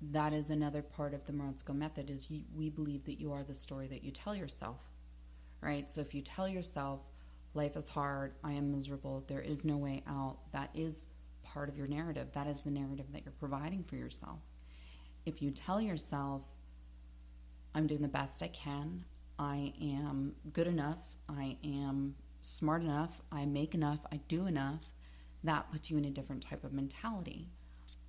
[0.00, 3.42] that is another part of the Morozko method is you, we believe that you are
[3.42, 4.78] the story that you tell yourself
[5.60, 5.90] right?
[5.90, 7.00] So if you tell yourself
[7.54, 11.06] life is hard i am miserable there is no way out that is
[11.42, 14.38] part of your narrative that is the narrative that you're providing for yourself.
[15.24, 16.42] If you tell yourself
[17.74, 19.04] i'm doing the best i can
[19.38, 20.98] i am good enough
[21.28, 24.90] i am smart enough i make enough i do enough
[25.44, 27.48] that puts you in a different type of mentality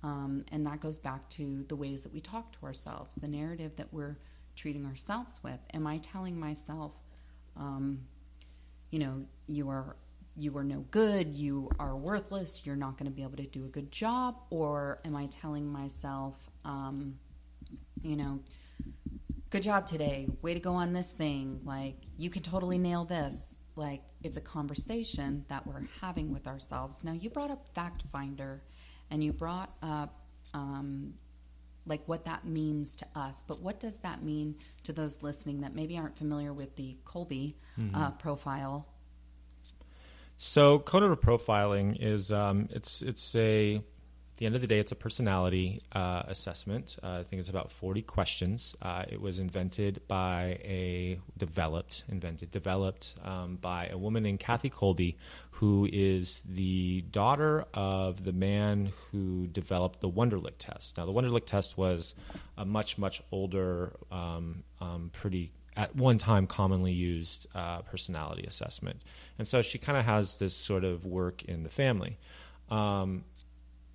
[0.02, 3.72] um, and that goes back to the ways that we talk to ourselves, the narrative
[3.76, 4.16] that we're
[4.56, 5.58] treating ourselves with.
[5.74, 6.92] Am I telling myself,
[7.56, 8.00] um,
[8.90, 9.96] you know, you are
[10.36, 13.64] you are no good, you are worthless, you're not going to be able to do
[13.64, 17.16] a good job, or am I telling myself, um,
[18.02, 18.40] you know,
[19.50, 23.58] good job today, way to go on this thing, like you can totally nail this.
[23.80, 27.02] Like it's a conversation that we're having with ourselves.
[27.02, 28.62] Now you brought up Fact Finder
[29.10, 30.20] and you brought up
[30.52, 31.14] um,
[31.86, 33.42] like what that means to us.
[33.48, 37.54] But what does that mean to those listening that maybe aren't familiar with the Kolbe
[37.80, 37.94] mm-hmm.
[37.94, 38.86] uh, profile?
[40.36, 43.82] So cognitive profiling is um, it's it's a
[44.40, 46.96] the end of the day, it's a personality uh, assessment.
[47.02, 48.74] Uh, I think it's about 40 questions.
[48.80, 54.70] Uh, it was invented by a, developed, invented, developed um, by a woman named Kathy
[54.70, 55.16] Kolbe,
[55.50, 60.96] who is the daughter of the man who developed the Wonderlic test.
[60.96, 62.14] Now, the Wonderlic test was
[62.56, 69.02] a much, much older, um, um, pretty at one time commonly used uh, personality assessment.
[69.38, 72.16] And so she kind of has this sort of work in the family.
[72.70, 73.24] Um,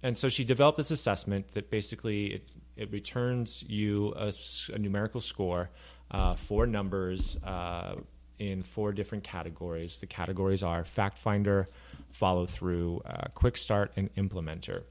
[0.05, 4.31] and so she developed this assessment that basically it, it returns you a,
[4.71, 5.71] a numerical score,
[6.11, 7.95] uh, four numbers uh,
[8.37, 9.97] in four different categories.
[9.97, 11.67] The categories are fact finder,
[12.11, 14.83] follow through, uh, quick start, and implementer.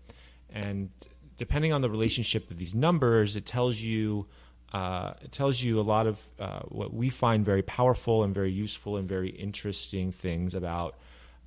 [0.50, 0.90] And
[1.36, 4.26] depending on the relationship of these numbers, it tells you.
[4.72, 8.50] Uh, it tells you a lot of uh, what we find very powerful and very
[8.50, 10.96] useful and very interesting things about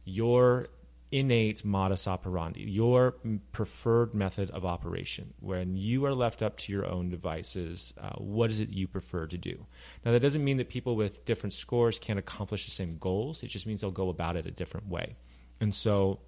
[0.05, 0.69] your
[1.11, 3.15] innate modus operandi, your
[3.51, 5.33] preferred method of operation.
[5.39, 9.25] When you are left up to your own devices, uh, what is it you prefer
[9.27, 9.65] to do?
[10.03, 13.41] Now, that doesn't mean that people with different scores can't accomplish the same goals.
[13.41, 15.15] It just means they'll go about it a different way.
[15.61, 16.19] And so,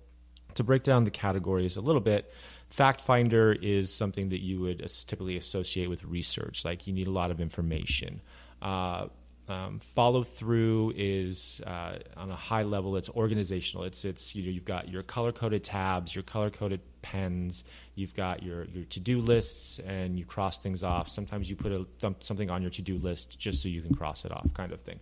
[0.56, 2.32] to break down the categories a little bit,
[2.70, 7.12] Fact Finder is something that you would typically associate with research, like you need a
[7.12, 8.22] lot of information.
[8.62, 9.08] Uh,
[9.50, 12.96] um, follow through is uh, on a high level.
[12.98, 13.86] It's organizational.
[13.86, 17.64] It's it's you know you've got your color coded tabs, your color coded pens.
[17.96, 21.10] You've got your your to do lists, and you cross things off.
[21.10, 21.86] Sometimes you put a,
[22.20, 24.82] something on your to do list just so you can cross it off, kind of
[24.82, 25.00] thing.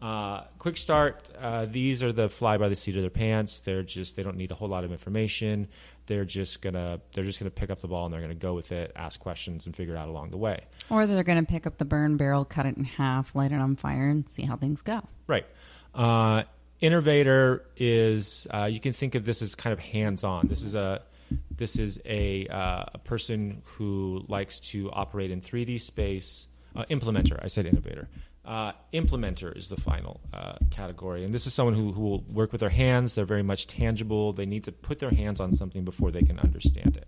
[0.00, 1.28] Uh, quick start.
[1.40, 3.60] Uh, these are the fly by the seat of their pants.
[3.60, 5.66] They're just they don't need a whole lot of information.
[6.08, 8.72] They're just gonna they're just gonna pick up the ball and they're gonna go with
[8.72, 10.64] it, ask questions, and figure it out along the way.
[10.90, 13.76] Or they're gonna pick up the burn barrel, cut it in half, light it on
[13.76, 15.02] fire, and see how things go.
[15.26, 15.46] Right.
[15.94, 16.42] Uh,
[16.80, 20.48] innovator is uh, you can think of this as kind of hands on.
[20.48, 21.02] This is a
[21.50, 26.48] this is a, uh, a person who likes to operate in 3D space.
[26.76, 27.42] Uh, implementer.
[27.42, 28.08] I said innovator.
[28.48, 31.22] Uh, implementer is the final uh, category.
[31.22, 33.14] And this is someone who, who will work with their hands.
[33.14, 34.32] They're very much tangible.
[34.32, 37.06] They need to put their hands on something before they can understand it.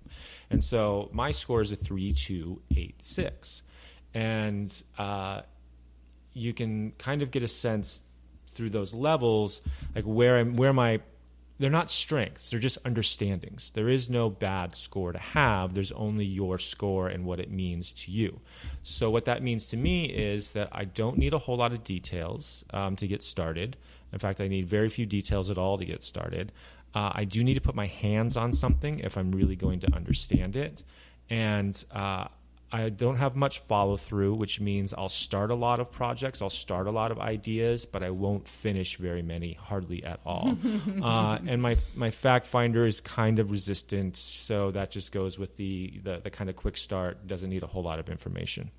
[0.51, 3.63] And so my score is a 3286.
[4.13, 5.41] and uh,
[6.35, 8.03] you can kind of get a sense
[8.49, 9.63] through those levels,
[9.95, 11.01] like where I'm, where my
[11.61, 13.71] they're not strengths they're just understandings.
[13.75, 17.93] There is no bad score to have there's only your score and what it means
[17.93, 18.41] to you.
[18.83, 21.85] So what that means to me is that i don't need a whole lot of
[21.85, 23.77] details um, to get started.
[24.13, 26.51] In fact i need very few details at all to get started.
[26.95, 29.95] Uh, i do need to put my hands on something if i'm really going to
[29.95, 30.83] understand it.
[31.29, 32.27] And uh,
[32.73, 36.51] I don't have much follow through, which means I'll start a lot of projects, I'll
[36.51, 40.57] start a lot of ideas, but I won't finish very many, hardly at all.
[41.03, 45.57] uh, and my my fact finder is kind of resistant, so that just goes with
[45.57, 47.27] the the, the kind of quick start.
[47.27, 48.71] Doesn't need a whole lot of information.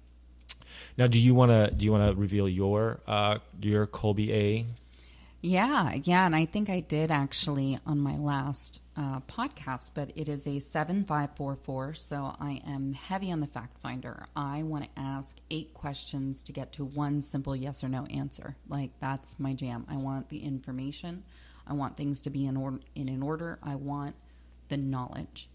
[0.98, 4.66] Now, do you want to do you want to reveal your uh, your Kolbe A
[5.42, 10.30] yeah, yeah, and I think I did actually on my last uh, podcast, but it
[10.30, 14.28] is a 7544, so I am heavy on the fact finder.
[14.36, 18.56] I want to ask eight questions to get to one simple yes or no answer.
[18.70, 19.88] Like, that's my jam.
[19.90, 21.24] I want the information,
[21.66, 24.16] I want things to be in, or- in an order, I want
[24.70, 25.50] the knowledge.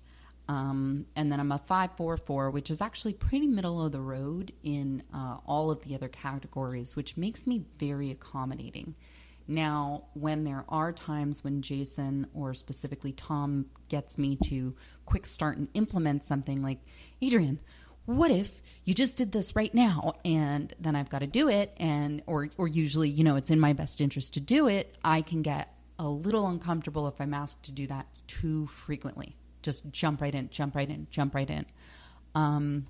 [0.49, 5.05] Um, and then I'm a 544, which is actually pretty middle of the road in
[5.15, 8.95] uh, all of the other categories, which makes me very accommodating.
[9.49, 15.57] Now, when there are times when Jason or specifically Tom gets me to quick start
[15.57, 16.79] and implement something like,
[17.23, 17.61] Adrienne,
[18.07, 21.75] what if you just did this right now and then I've got to do it
[21.77, 25.23] and or or usually, you know, it's in my best interest to do it, I
[25.23, 29.37] can get a little uncomfortable if I'm asked to do that too frequently.
[29.63, 31.67] Just jump right in, jump right in, jump right in.
[32.35, 32.87] Um,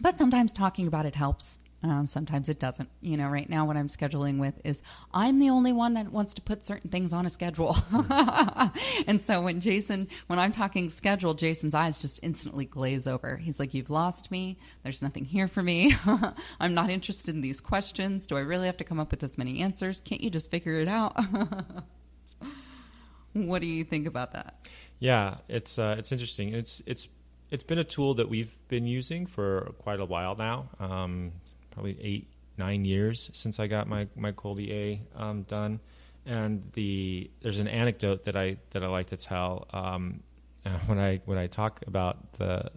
[0.00, 1.58] but sometimes talking about it helps.
[1.82, 2.90] Uh, sometimes it doesn't.
[3.00, 4.82] You know, right now what I'm scheduling with is
[5.14, 7.74] I'm the only one that wants to put certain things on a schedule.
[9.06, 13.36] and so when Jason, when I'm talking schedule, Jason's eyes just instantly glaze over.
[13.36, 14.58] He's like, You've lost me.
[14.82, 15.94] There's nothing here for me.
[16.60, 18.26] I'm not interested in these questions.
[18.26, 20.00] Do I really have to come up with this many answers?
[20.00, 21.16] Can't you just figure it out?
[23.32, 24.66] what do you think about that?
[24.98, 26.52] Yeah, it's uh, it's interesting.
[26.52, 27.08] It's it's
[27.50, 30.68] it's been a tool that we've been using for quite a while now.
[30.78, 31.32] Um,
[31.80, 35.80] probably eight nine years since I got my my Kolbe A um, done.
[36.26, 40.22] And the there's an anecdote that I that I like to tell um,
[40.86, 42.70] when I when I talk about the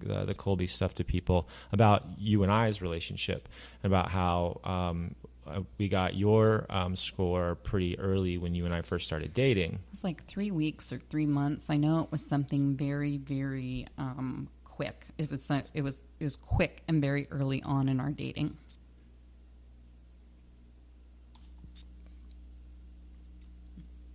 [0.00, 3.48] the, the Kolbe stuff to people about you and I's relationship,
[3.82, 8.72] and about how um, uh, we got your um, score pretty early when you and
[8.72, 9.72] I first started dating.
[9.72, 11.68] It was like three weeks or three months.
[11.68, 14.48] I know it was something very, very um,
[14.78, 15.06] quick.
[15.18, 18.56] It was it was it was quick and very early on in our dating.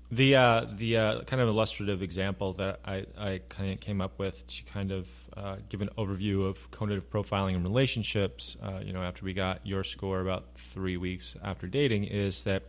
[0.09, 4.17] The uh, the uh, kind of illustrative example that I, I kind of came up
[4.19, 8.93] with to kind of uh, give an overview of cognitive profiling and relationships, uh, you
[8.93, 12.63] know, after we got your score about three weeks after dating, is that,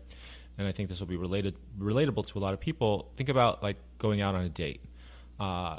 [0.58, 3.12] and I think this will be related relatable to a lot of people.
[3.16, 4.82] Think about like going out on a date
[5.38, 5.78] uh,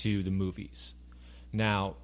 [0.00, 0.94] to the movies.
[1.52, 1.96] Now,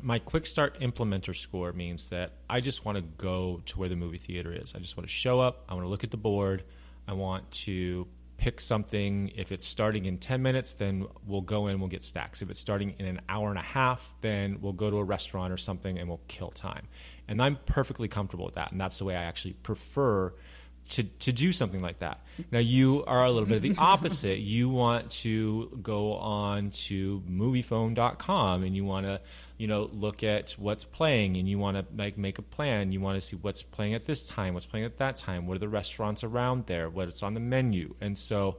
[0.00, 3.96] my quick start implementer score means that I just want to go to where the
[3.96, 4.74] movie theater is.
[4.74, 5.64] I just want to show up.
[5.68, 6.64] I want to look at the board.
[7.06, 9.32] I want to pick something.
[9.34, 12.40] If it's starting in 10 minutes, then we'll go in, we'll get stacks.
[12.40, 15.52] If it's starting in an hour and a half, then we'll go to a restaurant
[15.52, 16.86] or something and we'll kill time.
[17.26, 18.70] And I'm perfectly comfortable with that.
[18.70, 20.32] And that's the way I actually prefer
[20.90, 22.20] to, to do something like that.
[22.50, 24.38] Now you are a little bit of the opposite.
[24.38, 29.20] you want to go on to moviefone.com and you want to,
[29.56, 32.92] you know, look at what's playing and you want to like make a plan.
[32.92, 35.56] You want to see what's playing at this time, what's playing at that time, what
[35.56, 37.94] are the restaurants around there, what's on the menu.
[38.00, 38.58] And so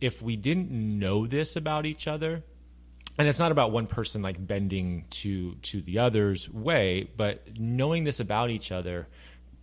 [0.00, 2.42] if we didn't know this about each other,
[3.16, 8.04] and it's not about one person like bending to to the other's way, but knowing
[8.04, 9.06] this about each other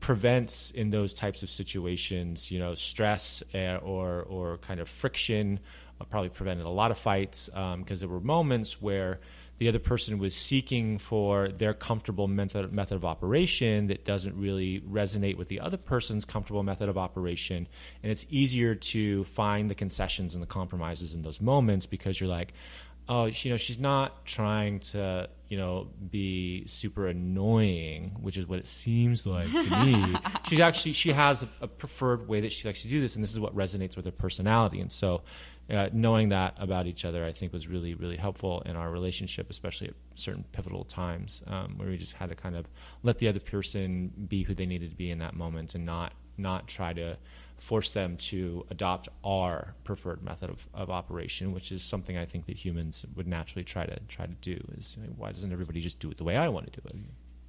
[0.02, 5.60] prevents in those types of situations, you know, stress uh, or or kind of friction.
[6.00, 9.20] Uh, probably prevented a lot of fights because um, there were moments where
[9.62, 14.80] the other person was seeking for their comfortable method, method of operation that doesn't really
[14.80, 17.68] resonate with the other person's comfortable method of operation.
[18.02, 22.28] And it's easier to find the concessions and the compromises in those moments because you're
[22.28, 22.54] like,
[23.12, 28.58] oh, you know, she's not trying to, you know, be super annoying, which is what
[28.58, 30.16] it seems like to me.
[30.48, 33.22] she's actually she has a, a, preferred way that she likes to do this, and
[33.22, 34.80] this is what resonates with her personality.
[34.80, 35.24] And so,
[35.70, 39.50] uh, knowing that about each other, I think was really, really helpful in our relationship,
[39.50, 42.66] especially at certain pivotal times um, where we just had to kind of
[43.04, 46.14] let the other person be who they needed to be in that moment, and not
[46.38, 47.18] not try to
[47.62, 52.48] force them to adopt our preferred method of, of operation, which is something I think
[52.48, 54.60] that humans would naturally try to try to do.
[54.80, 56.96] Is why doesn't everybody just do it the way I want to do it?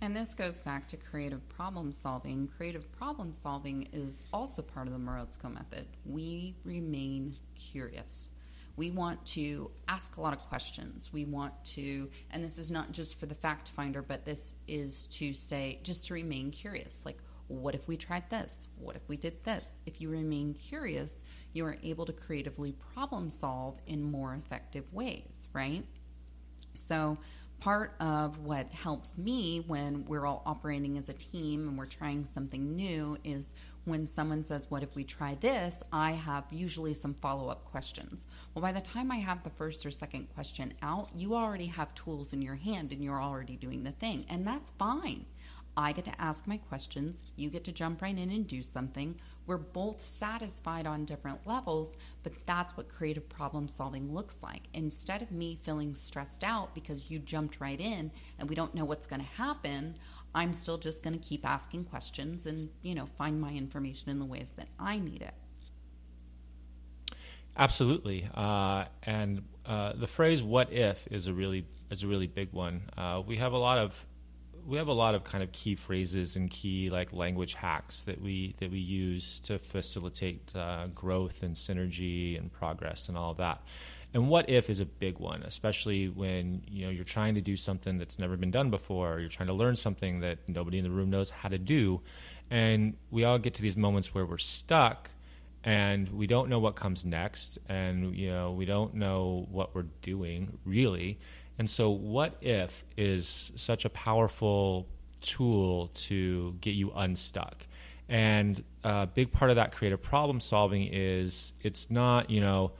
[0.02, 2.46] And this goes back to creative problem solving.
[2.58, 5.86] Creative problem solving is also part of the Morozko method.
[6.04, 8.28] We remain curious.
[8.76, 11.10] We want to ask a lot of questions.
[11.10, 15.06] We want to, and this is not just for the fact finder, but this is
[15.06, 17.00] to say, just to remain curious.
[17.06, 17.18] Like,
[17.52, 18.68] what if we tried this?
[18.76, 19.76] What if we did this?
[19.86, 21.22] If you remain curious,
[21.52, 25.84] you are able to creatively problem solve in more effective ways, right?
[26.74, 27.18] So,
[27.60, 32.24] part of what helps me when we're all operating as a team and we're trying
[32.24, 33.52] something new is
[33.84, 35.82] when someone says, What if we try this?
[35.92, 38.26] I have usually some follow up questions.
[38.54, 41.94] Well, by the time I have the first or second question out, you already have
[41.94, 44.26] tools in your hand and you're already doing the thing.
[44.28, 45.26] And that's fine.
[45.76, 49.18] I get to ask my questions, you get to jump right in and do something.
[49.46, 54.62] We're both satisfied on different levels, but that's what creative problem solving looks like.
[54.74, 58.84] Instead of me feeling stressed out because you jumped right in and we don't know
[58.84, 59.96] what's going to happen,
[60.34, 64.18] I'm still just going to keep asking questions and, you know, find my information in
[64.18, 65.34] the ways that I need it.
[67.54, 72.50] Absolutely, uh, and uh, the phrase "what if" is a really is a really big
[72.50, 72.84] one.
[72.96, 74.06] Uh, we have a lot of
[74.66, 78.20] we have a lot of kind of key phrases and key like language hacks that
[78.20, 83.62] we that we use to facilitate uh, growth and synergy and progress and all that.
[84.14, 87.56] And what if is a big one, especially when you know you're trying to do
[87.56, 90.84] something that's never been done before, or you're trying to learn something that nobody in
[90.84, 92.00] the room knows how to do,
[92.50, 95.10] and we all get to these moments where we're stuck
[95.64, 99.86] and we don't know what comes next, and you know we don't know what we're
[100.02, 101.18] doing really
[101.58, 104.88] and so, what if is such a powerful
[105.20, 107.66] tool to get you unstuck?
[108.08, 112.72] And a big part of that creative problem solving is it's not, you know,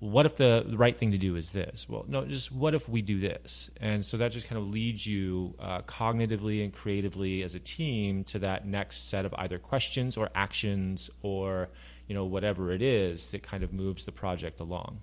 [0.00, 1.86] what if the, the right thing to do is this?
[1.88, 3.70] Well, no, just what if we do this?
[3.80, 8.24] And so that just kind of leads you uh, cognitively and creatively as a team
[8.24, 11.68] to that next set of either questions or actions or,
[12.08, 15.00] you know, whatever it is that kind of moves the project along.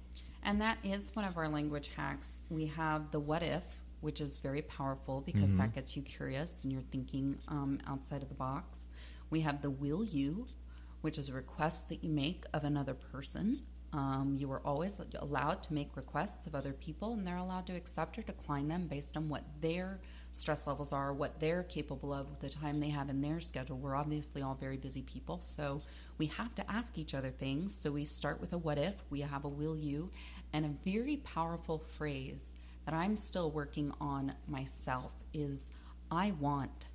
[0.48, 2.40] And that is one of our language hacks.
[2.50, 5.58] We have the what if, which is very powerful because mm-hmm.
[5.58, 8.88] that gets you curious and you're thinking um, outside of the box.
[9.30, 10.48] We have the will you,
[11.02, 13.60] which is a request that you make of another person.
[13.92, 17.76] Um, you are always allowed to make requests of other people, and they're allowed to
[17.76, 20.00] accept or decline them based on what their
[20.34, 23.78] stress levels are, what they're capable of, the time they have in their schedule.
[23.78, 25.82] We're obviously all very busy people, so
[26.18, 27.76] we have to ask each other things.
[27.76, 30.12] So we start with a what if, we have a will you,
[30.54, 32.54] and a very powerful phrase
[32.86, 35.70] that I'm still working on myself is
[36.10, 36.88] I want.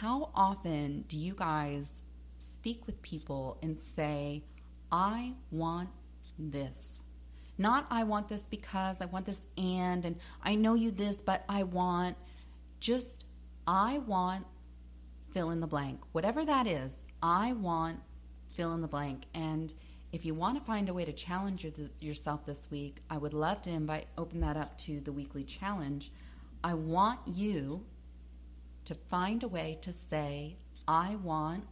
[0.00, 2.02] How often do you guys
[2.38, 4.42] speak with people and say,
[4.90, 5.88] I want
[6.38, 7.02] this?
[7.58, 11.44] Not I want this because I want this and, and I know you this, but
[11.48, 12.16] I want
[12.80, 13.26] just,
[13.66, 14.44] I want
[15.32, 16.00] fill in the blank.
[16.12, 18.00] Whatever that is, I want
[18.56, 19.24] fill in the blank.
[19.34, 19.72] And
[20.12, 21.66] if you want to find a way to challenge
[22.00, 26.12] yourself this week, I would love to invite open that up to the weekly challenge.
[26.62, 27.84] I want you
[28.84, 30.56] to find a way to say
[30.86, 31.64] I want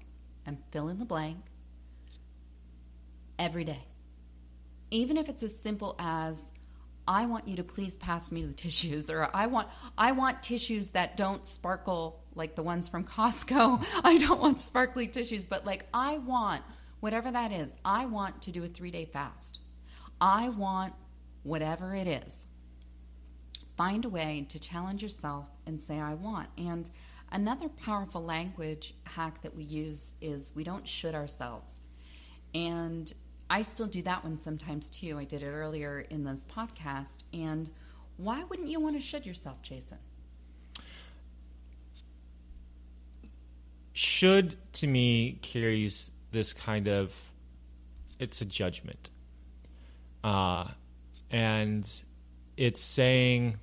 [0.46, 1.38] and fill in the blank
[3.38, 3.84] every day.
[4.90, 6.46] Even if it's as simple as
[7.06, 9.68] I want you to please pass me the tissues or I want
[9.98, 13.84] I want tissues that don't sparkle like the ones from Costco.
[14.04, 16.62] I don't want sparkly tissues, but like I want
[17.00, 19.60] whatever that is, I want to do a 3-day fast.
[20.20, 20.92] I want
[21.42, 22.46] whatever it is.
[23.76, 26.48] Find a way to challenge yourself and say I want.
[26.58, 26.90] And
[27.32, 31.76] another powerful language hack that we use is we don't should ourselves.
[32.54, 33.12] And
[33.48, 35.18] I still do that one sometimes too.
[35.18, 37.24] I did it earlier in this podcast.
[37.32, 37.70] And
[38.18, 39.98] why wouldn't you want to should yourself, Jason?
[43.92, 47.14] Should to me carries this kind of
[48.18, 49.10] it's a judgment.
[50.22, 50.68] Uh,
[51.30, 51.90] and
[52.56, 53.58] it's saying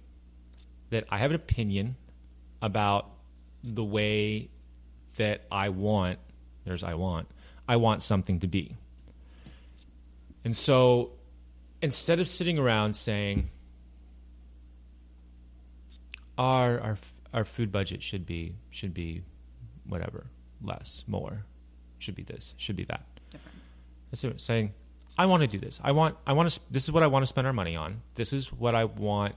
[0.90, 1.96] that I have an opinion
[2.62, 3.10] about
[3.64, 4.50] the way
[5.18, 6.20] that I want,
[6.66, 7.28] there's I want,
[7.68, 8.76] I want something to be.
[10.44, 11.12] And so
[11.82, 13.50] instead of sitting around saying,
[16.38, 16.98] our, our,
[17.34, 19.24] our food budget should be, should be
[19.86, 20.28] whatever,
[20.62, 21.46] less, more,
[22.00, 23.06] should be this, should be that.
[23.32, 23.58] Different.
[24.14, 24.74] So saying,
[25.18, 25.80] I want to do this.
[25.84, 28.02] I want, I want to, this is what I want to spend our money on.
[28.16, 29.36] This is what I want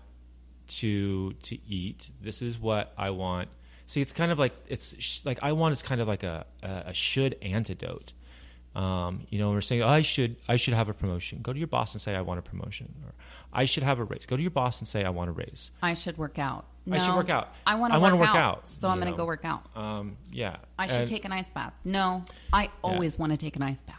[0.69, 2.11] to, to eat.
[2.21, 3.49] This is what I want.
[3.87, 6.85] See, it's kind of like, it's like, I want is kind of like a, a,
[6.87, 8.13] a should antidote
[8.75, 11.41] Um, you know, we're saying, oh, I should, I should have a promotion.
[11.43, 12.95] Go to your boss and say, I want a promotion.
[13.05, 13.13] Or
[13.53, 14.27] I should have a raise.
[14.27, 15.73] Go to your boss and say, I want a raise.
[15.83, 16.67] I should work out.
[16.91, 17.53] I should work out.
[17.67, 19.63] I want to wanna work, work out, out, So I'm going to go work out.
[19.77, 20.57] Um, yeah.
[20.79, 21.73] I should And- take an ice bath.
[21.85, 23.97] No, I always want to take an ice bath.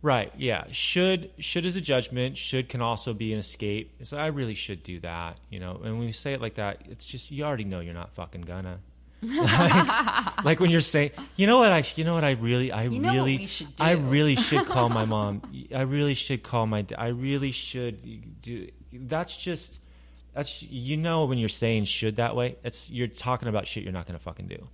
[0.00, 0.32] Right.
[0.38, 0.64] Yeah.
[0.70, 2.38] Should should is a judgment.
[2.38, 3.92] Should can also be an escape.
[4.04, 5.38] So I really should do that.
[5.50, 5.80] You know.
[5.82, 8.42] And when you say it like that, it's just you already know you're not fucking
[8.42, 8.78] gonna.
[9.22, 12.84] Like, like when you're saying, you know what I, you know what I really, I
[12.84, 13.48] You know really,
[13.80, 15.42] I really should call my mom.
[15.74, 16.84] I really should call my.
[16.96, 18.68] I really should do.
[18.92, 19.80] That's just.
[20.34, 22.56] That's you know when you're saying should that way.
[22.62, 24.68] It's you're talking about shit you're not gonna fucking do,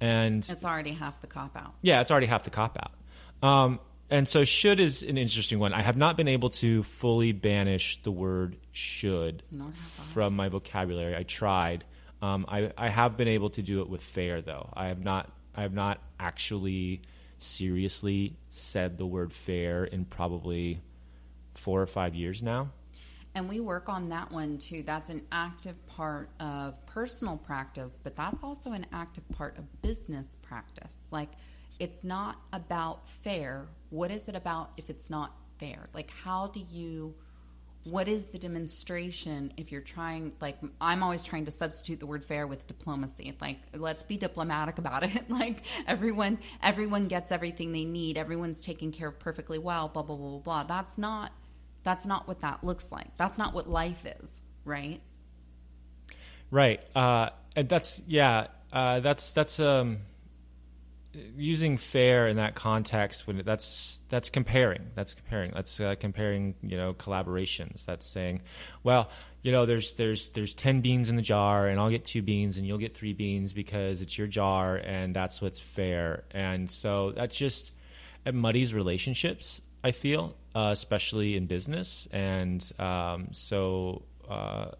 [0.00, 1.72] and It's already half the cop out.
[1.80, 3.48] yeah, it's already half the cop out.
[3.48, 3.80] Um,
[4.10, 5.72] and so should is an interesting one.
[5.72, 10.02] I have not been able to fully banish the word should Nor have I.
[10.12, 11.16] from my vocabulary.
[11.16, 11.84] I tried.
[12.26, 14.68] Um, I, I have been able to do it with fair though.
[14.74, 17.02] I have not I have not actually
[17.38, 20.80] seriously said the word fair in probably
[21.54, 22.70] four or five years now.
[23.34, 24.82] And we work on that one too.
[24.82, 30.36] That's an active part of personal practice, but that's also an active part of business
[30.42, 30.96] practice.
[31.10, 31.28] Like,
[31.78, 33.66] it's not about fair.
[33.90, 35.88] What is it about if it's not fair?
[35.92, 37.14] Like, how do you,
[37.86, 42.24] what is the demonstration if you're trying, like, I'm always trying to substitute the word
[42.24, 43.36] fair with diplomacy.
[43.40, 45.30] Like, let's be diplomatic about it.
[45.30, 48.18] like, everyone, everyone gets everything they need.
[48.18, 50.64] Everyone's taken care of perfectly well, blah, blah, blah, blah, blah.
[50.64, 51.32] That's not,
[51.84, 53.16] that's not what that looks like.
[53.16, 55.00] That's not what life is, right?
[56.50, 56.82] Right.
[56.94, 58.48] Uh, and that's yeah.
[58.72, 59.98] Uh, that's that's um,
[61.36, 64.90] using fair in that context when that's that's comparing.
[64.94, 65.52] That's comparing.
[65.52, 66.54] That's uh, comparing.
[66.62, 67.84] You know, collaborations.
[67.84, 68.42] That's saying,
[68.82, 69.10] well,
[69.42, 72.56] you know, there's there's there's ten beans in the jar, and I'll get two beans,
[72.56, 76.24] and you'll get three beans because it's your jar, and that's what's fair.
[76.30, 77.72] And so that's just
[78.24, 79.60] it muddies relationships.
[79.84, 84.02] I feel, uh, especially in business, and um, so.
[84.28, 84.72] Uh,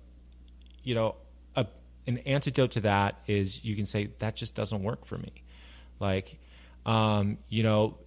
[0.86, 1.16] you know,
[1.56, 1.66] a,
[2.06, 5.32] an antidote to that is you can say that just doesn't work for me.
[6.00, 6.38] Like,
[6.84, 7.98] um, you know,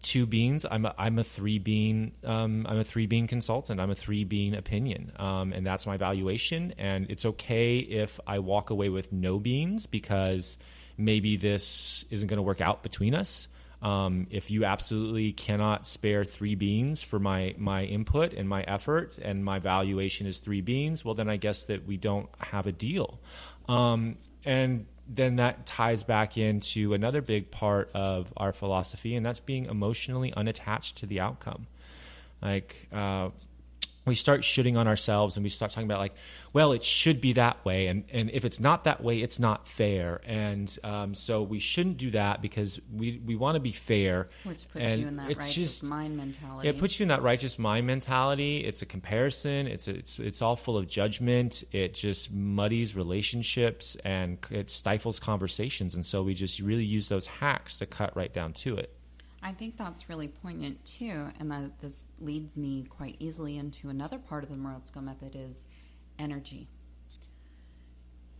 [0.00, 0.64] two beans.
[0.68, 2.12] I'm a, I'm a three bean.
[2.24, 3.80] Um, I'm a three bean consultant.
[3.80, 6.74] I'm a three bean opinion, um, and that's my valuation.
[6.78, 10.56] And it's okay if I walk away with no beans because
[10.96, 13.48] maybe this isn't going to work out between us.
[13.82, 19.18] Um, if you absolutely cannot spare three beans for my my input and my effort,
[19.20, 22.72] and my valuation is three beans, well, then I guess that we don't have a
[22.72, 23.20] deal.
[23.68, 29.40] Um, and then that ties back into another big part of our philosophy, and that's
[29.40, 31.66] being emotionally unattached to the outcome.
[32.40, 33.30] Like, uh,
[34.04, 36.14] we start shitting on ourselves and we start talking about like
[36.52, 39.66] well it should be that way and, and if it's not that way it's not
[39.68, 44.26] fair and um, so we shouldn't do that because we, we want to be fair
[44.44, 46.68] Which puts and you in that it's righteous just- mind mentality.
[46.68, 48.58] it puts you in that righteous mind mentality.
[48.58, 49.66] It's a comparison.
[49.66, 51.64] It's a, it's it's all full of judgment.
[51.72, 55.94] It just muddies relationships and it stifles conversations.
[55.94, 58.92] And so we just really use those hacks to cut right down to it.
[59.42, 64.18] I think that's really poignant too, and that this leads me quite easily into another
[64.18, 65.64] part of the Morozko method is
[66.18, 66.68] energy.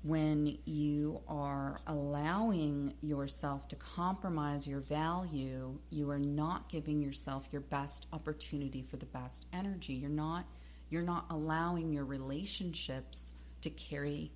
[0.05, 7.63] When you are allowing yourself to compromise your value, you are not giving yourself your
[7.63, 9.95] best opportunity for the best energy.
[9.95, 10.45] You're not
[10.91, 13.33] you're not allowing your relationships
[13.63, 14.31] to carry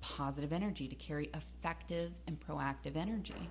[0.00, 3.48] positive energy, to carry effective and proactive energy.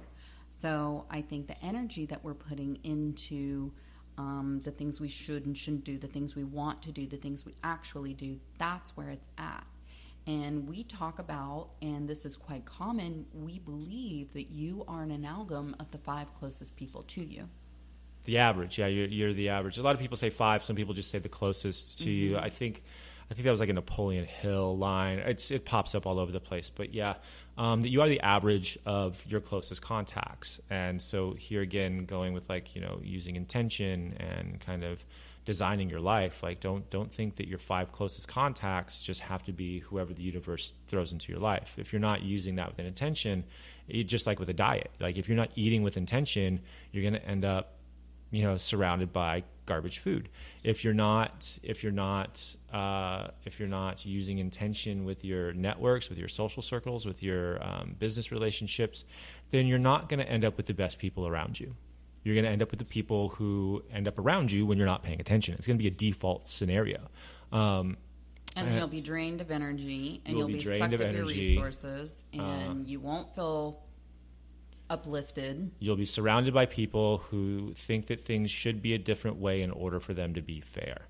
[0.52, 3.72] So I think the energy that we're putting into
[4.18, 7.18] um, the things we should and shouldn't do, the things we want to do, the
[7.18, 9.66] things we actually do, that's where it's at.
[10.28, 15.12] And we talk about, and this is quite common, we believe that you are an
[15.12, 17.48] amalgam of the five closest people to you.
[18.26, 19.78] The average, yeah, you're, you're the average.
[19.78, 20.64] A lot of people say five.
[20.64, 22.38] Some people just say the closest to you.
[22.38, 22.84] I think,
[23.32, 25.20] I think that was like a Napoleon Hill line.
[25.20, 26.70] It's it pops up all over the place.
[26.70, 27.16] But yeah,
[27.58, 30.60] um, that you are the average of your closest contacts.
[30.70, 35.04] And so here again, going with like you know using intention and kind of
[35.46, 36.44] designing your life.
[36.44, 40.24] Like don't don't think that your five closest contacts just have to be whoever the
[40.24, 41.76] universe throws into your life.
[41.78, 43.44] If you're not using that with an intention,
[43.88, 47.14] it, just like with a diet, like if you're not eating with intention, you're going
[47.14, 47.76] to end up
[48.32, 50.30] you know surrounded by garbage food.
[50.64, 56.10] If you're not if you're not uh, if you're not using intention with your networks
[56.10, 59.06] with your social circles with your um, business relationships
[59.52, 61.76] then you're not going to end up with the best people around you.
[62.24, 64.88] You're going to end up with the people who end up around you when you're
[64.88, 65.56] not paying attention.
[65.56, 67.10] It's going to be a default scenario.
[67.52, 67.98] Um,
[68.56, 71.02] And then Uh, you'll be drained of energy, and You'll you'll be be, sucked of
[71.02, 73.84] of, your resources, and Uh, you won't feel
[74.92, 75.72] uplifted.
[75.80, 79.72] You'll be surrounded by people who think that things should be a different way in
[79.72, 81.08] order for them to be fair.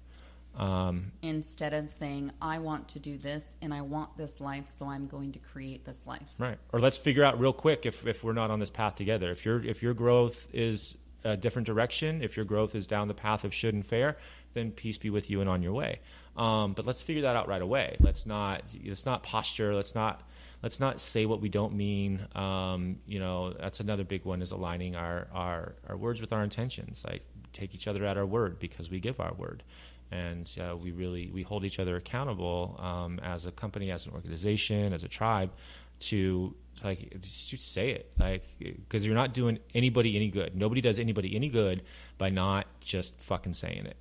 [0.56, 4.86] Um, instead of saying, I want to do this and I want this life, so
[4.86, 6.28] I'm going to create this life.
[6.38, 6.58] Right.
[6.72, 9.32] Or let's figure out real quick if, if we're not on this path together.
[9.32, 13.14] If your if your growth is a different direction, if your growth is down the
[13.14, 14.18] path of should and fair,
[14.54, 16.00] then peace be with you and on your way.
[16.36, 17.96] Um, but let's figure that out right away.
[18.00, 19.74] Let's not let's not posture.
[19.74, 20.22] Let's not
[20.64, 22.20] let's not say what we don't mean.
[22.36, 26.44] Um, you know, that's another big one is aligning our, our our words with our
[26.44, 27.04] intentions.
[27.08, 29.64] Like take each other at our word because we give our word
[30.12, 34.14] and uh, we really we hold each other accountable um, as a company, as an
[34.14, 35.52] organization, as a tribe
[36.00, 36.54] to
[36.84, 40.56] like just say it like because you're not doing anybody any good.
[40.56, 41.84] Nobody does anybody any good
[42.18, 43.96] by not just fucking saying it.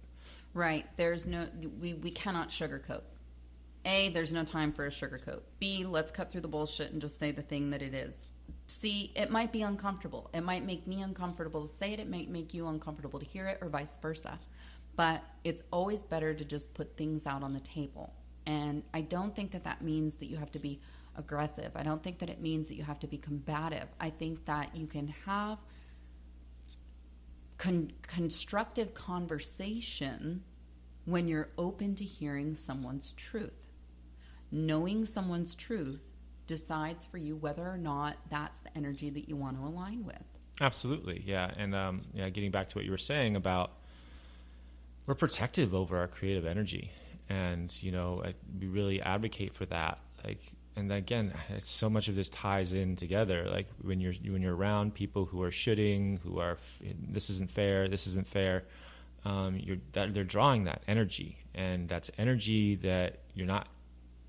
[0.53, 0.87] Right.
[0.97, 1.47] There's no
[1.81, 3.03] we we cannot sugarcoat.
[3.85, 5.41] A, there's no time for a sugarcoat.
[5.59, 8.25] B, let's cut through the bullshit and just say the thing that it is.
[8.67, 10.31] C, it might be uncomfortable.
[10.33, 12.01] It might make me uncomfortable to say it.
[12.01, 14.39] It might make you uncomfortable to hear it, or vice versa.
[14.97, 18.13] But it's always better to just put things out on the table.
[18.47, 20.81] And I don't think that that means that you have to be
[21.17, 21.73] aggressive.
[21.75, 23.89] I don't think that it means that you have to be combative.
[24.01, 25.59] I think that you can have
[27.59, 30.43] con- constructive conversation
[31.05, 33.60] when you're open to hearing someone's truth.
[34.53, 36.13] Knowing someone's truth
[36.47, 40.23] decides for you whether or not that's the energy that you want to align with.
[40.61, 41.51] Absolutely, yeah.
[41.57, 43.73] And um, yeah, getting back to what you were saying about
[45.07, 46.93] we're protective over our creative energy,
[47.29, 49.99] and you know I, we really advocate for that.
[50.25, 50.41] Like,
[50.77, 53.49] and again, so much of this ties in together.
[53.51, 56.59] Like when you're when you're around people who are shooting, who are
[57.09, 58.65] this isn't fair, this isn't fair.
[59.25, 63.69] Um, you're they're drawing that energy, and that's energy that you're not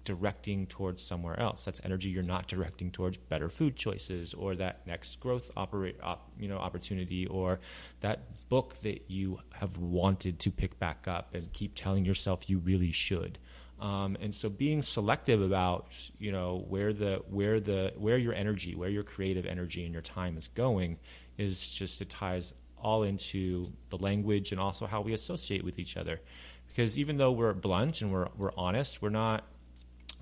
[0.03, 1.65] directing towards somewhere else.
[1.65, 6.31] That's energy you're not directing towards better food choices or that next growth operate, op,
[6.39, 7.59] you know, opportunity or
[8.01, 12.59] that book that you have wanted to pick back up and keep telling yourself you
[12.59, 13.37] really should.
[13.81, 18.75] Um, and so being selective about you know where the where the where your energy
[18.75, 20.99] where your creative energy and your time is going
[21.39, 25.97] is just it ties all into the language and also how we associate with each
[25.97, 26.19] other
[26.67, 29.45] because even though we're blunt and we're we're honest we're not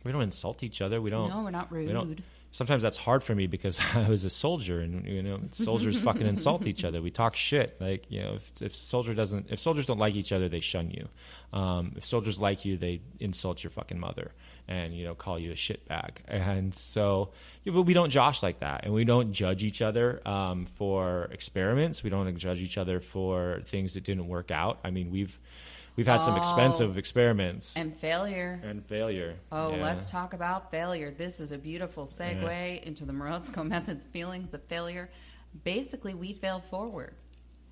[0.03, 1.01] we don't insult each other.
[1.01, 1.29] We don't.
[1.29, 1.87] No, we're not rude.
[1.87, 2.19] We don't,
[2.51, 6.27] sometimes that's hard for me because I was a soldier, and you know, soldiers fucking
[6.27, 7.01] insult each other.
[7.01, 7.75] We talk shit.
[7.79, 10.91] Like you know, if, if soldier doesn't, if soldiers don't like each other, they shun
[10.91, 11.07] you.
[11.57, 14.31] Um, if soldiers like you, they insult your fucking mother
[14.67, 16.21] and you know call you a shit bag.
[16.27, 17.31] And so,
[17.63, 21.27] yeah, but we don't josh like that, and we don't judge each other um, for
[21.31, 22.03] experiments.
[22.03, 24.79] We don't judge each other for things that didn't work out.
[24.83, 25.37] I mean, we've
[25.99, 29.35] we've had oh, some expensive experiments and failure and failure.
[29.51, 29.83] Oh, yeah.
[29.83, 31.11] let's talk about failure.
[31.11, 32.87] This is a beautiful segue yeah.
[32.87, 35.09] into the Morozko method's feelings of failure.
[35.65, 37.15] Basically, we fail forward.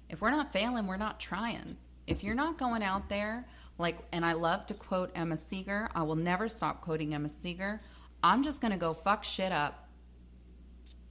[0.09, 1.77] If we're not failing, we're not trying.
[2.05, 3.47] If you're not going out there,
[3.77, 5.87] like, and I love to quote Emma Seeger.
[5.95, 7.79] I will never stop quoting Emma Seeger.
[8.21, 9.87] I'm just going to go fuck shit up.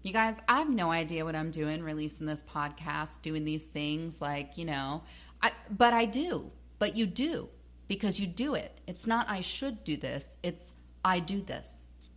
[0.02, 4.20] You guys, I have no idea what I'm doing releasing this podcast, doing these things
[4.20, 5.02] like, you know,
[5.42, 6.50] I, but I do.
[6.79, 7.49] But you do
[7.89, 8.81] because you do it.
[8.87, 10.72] It's not I should do this, it's
[11.05, 11.74] I do this.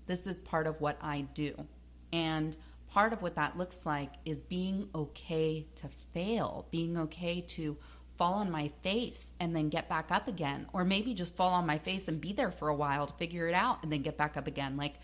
[0.07, 1.53] This is part of what I do.
[2.11, 2.57] And
[2.87, 7.77] part of what that looks like is being okay to fail, being okay to
[8.17, 11.65] fall on my face and then get back up again, or maybe just fall on
[11.65, 14.17] my face and be there for a while to figure it out and then get
[14.17, 14.75] back up again.
[14.75, 14.95] Like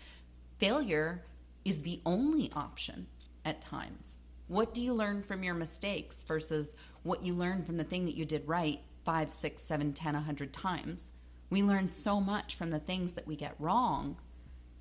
[0.58, 1.24] failure
[1.64, 3.06] is the only option
[3.44, 4.18] at times.
[4.48, 6.72] What do you learn from your mistakes versus
[7.04, 10.20] what you learn from the thing that you did right five, six, seven, ten, a
[10.20, 11.12] hundred times.
[11.48, 14.16] We learn so much from the things that we get wrong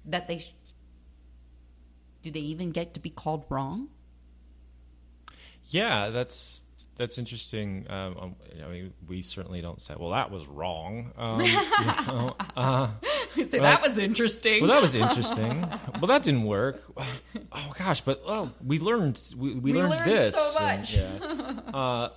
[0.04, 0.54] that they sh-
[2.24, 3.90] do they even get to be called wrong?
[5.68, 6.66] Yeah, that's
[6.96, 7.86] that's interesting.
[7.88, 11.54] Um, um I mean, we certainly don't say, "Well, that was wrong." Um, you
[12.08, 12.88] know, uh,
[13.36, 14.64] we say that was interesting.
[14.64, 15.62] Well, that was interesting.
[16.00, 16.82] well, that didn't work.
[17.52, 20.36] Oh gosh, but oh, we learned we, we, we learned, learned, this.
[20.36, 20.96] So much.
[20.96, 21.78] And, yeah.
[21.78, 22.10] uh,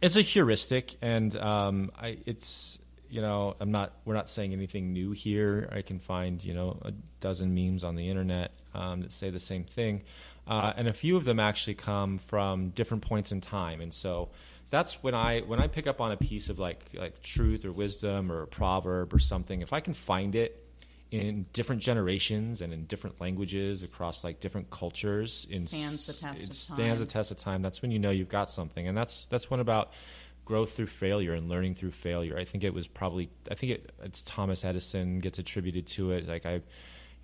[0.00, 2.78] it's a heuristic, and um, I, it's
[3.10, 5.68] you know I'm not we're not saying anything new here.
[5.72, 9.40] I can find you know a dozen memes on the internet um, that say the
[9.40, 10.02] same thing,
[10.46, 14.28] uh, and a few of them actually come from different points in time, and so
[14.70, 17.72] that's when I when I pick up on a piece of like like truth or
[17.72, 19.62] wisdom or a proverb or something.
[19.62, 20.64] If I can find it
[21.10, 26.44] in different generations and in different languages across like different cultures in stands the test
[26.44, 29.26] it stands the test of time that's when you know you've got something and that's
[29.26, 29.92] that's one about
[30.44, 33.92] growth through failure and learning through failure i think it was probably i think it,
[34.02, 36.60] it's thomas edison gets attributed to it like i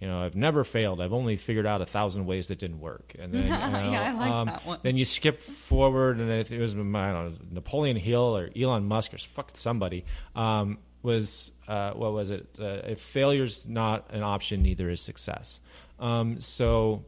[0.00, 1.00] you know, I've never failed.
[1.00, 3.14] I've only figured out a thousand ways that didn't work.
[3.18, 4.78] And then, you know, Yeah, I like um, that one.
[4.82, 8.86] then you skip forward, and it, it was I don't know, Napoleon Hill or Elon
[8.86, 10.04] Musk or fuck somebody
[10.34, 12.48] um, was uh, what was it?
[12.58, 15.60] Uh, if failure's not an option, neither is success.
[16.00, 17.04] Um, so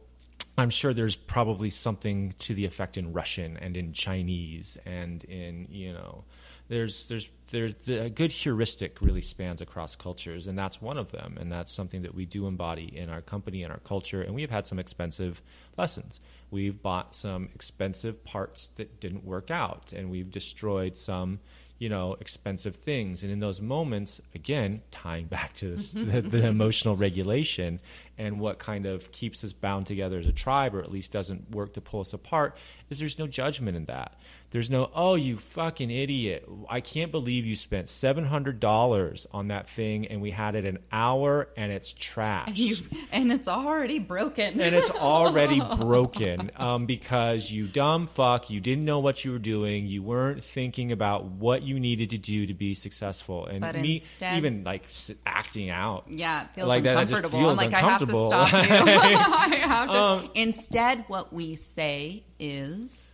[0.57, 5.67] I'm sure there's probably something to the effect in Russian and in Chinese and in
[5.69, 6.23] you know
[6.67, 11.11] there's there's there's the, a good heuristic really spans across cultures and that's one of
[11.11, 14.33] them and that's something that we do embody in our company and our culture and
[14.33, 15.41] we've had some expensive
[15.77, 16.19] lessons
[16.49, 21.39] we've bought some expensive parts that didn't work out and we've destroyed some
[21.79, 23.23] you know expensive things.
[23.23, 27.79] And in those moments again tying back to this, the, the emotional regulation
[28.17, 31.51] and what kind of keeps us bound together as a tribe or at least doesn't
[31.51, 32.57] work to pull us apart
[32.89, 34.19] is there's no judgment in that
[34.51, 40.07] there's no oh you fucking idiot i can't believe you spent $700 on that thing
[40.07, 42.75] and we had it an hour and it's trash You,
[43.11, 44.59] and it's already broken.
[44.59, 49.39] and it's already broken um, because you dumb fuck, you didn't know what you were
[49.39, 53.75] doing, you weren't thinking about what you needed to do to be successful, and But
[53.75, 54.83] me instead- even like
[55.25, 56.05] acting out.
[56.09, 58.59] Yeah, it feels Like that, it just feels I'm like, I have to stop you.
[58.59, 59.97] I have to.
[59.97, 63.13] Um, Instead, what we say is,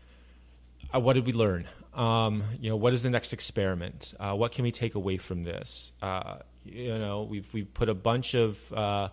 [0.93, 1.65] uh, what did we learn?
[1.93, 4.13] Um, you know, what is the next experiment?
[4.19, 5.91] Uh, what can we take away from this?
[6.01, 9.09] Uh, you know, we've we've put a bunch of uh,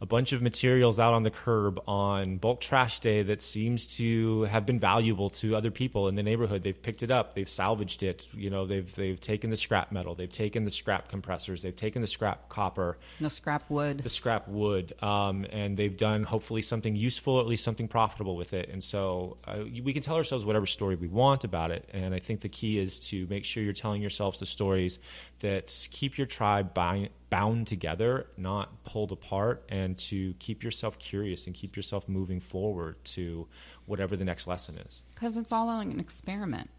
[0.00, 4.44] a bunch of materials out on the curb on bulk trash day that seems to
[4.44, 6.62] have been valuable to other people in the neighborhood.
[6.62, 8.26] They've picked it up, they've salvaged it.
[8.32, 12.00] You know, they've they've taken the scrap metal, they've taken the scrap compressors, they've taken
[12.00, 13.98] the scrap copper, the scrap wood.
[13.98, 18.36] the scrap wood, um, and they've done hopefully something useful, or at least something profitable
[18.36, 18.70] with it.
[18.70, 21.88] And so uh, we can tell ourselves whatever story we want about it.
[21.92, 24.98] And I think the key is to make sure you're telling yourselves the stories
[25.40, 31.54] that keep your tribe bound together, not pulled apart, and to keep yourself curious and
[31.54, 33.46] keep yourself moving forward to
[33.86, 35.02] whatever the next lesson is.
[35.14, 36.70] Because it's all an experiment,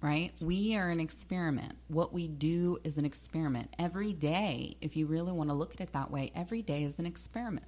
[0.00, 0.32] right?
[0.40, 1.74] We are an experiment.
[1.88, 3.74] What we do is an experiment.
[3.78, 6.98] Every day, if you really want to look at it that way, every day is
[6.98, 7.66] an experiment.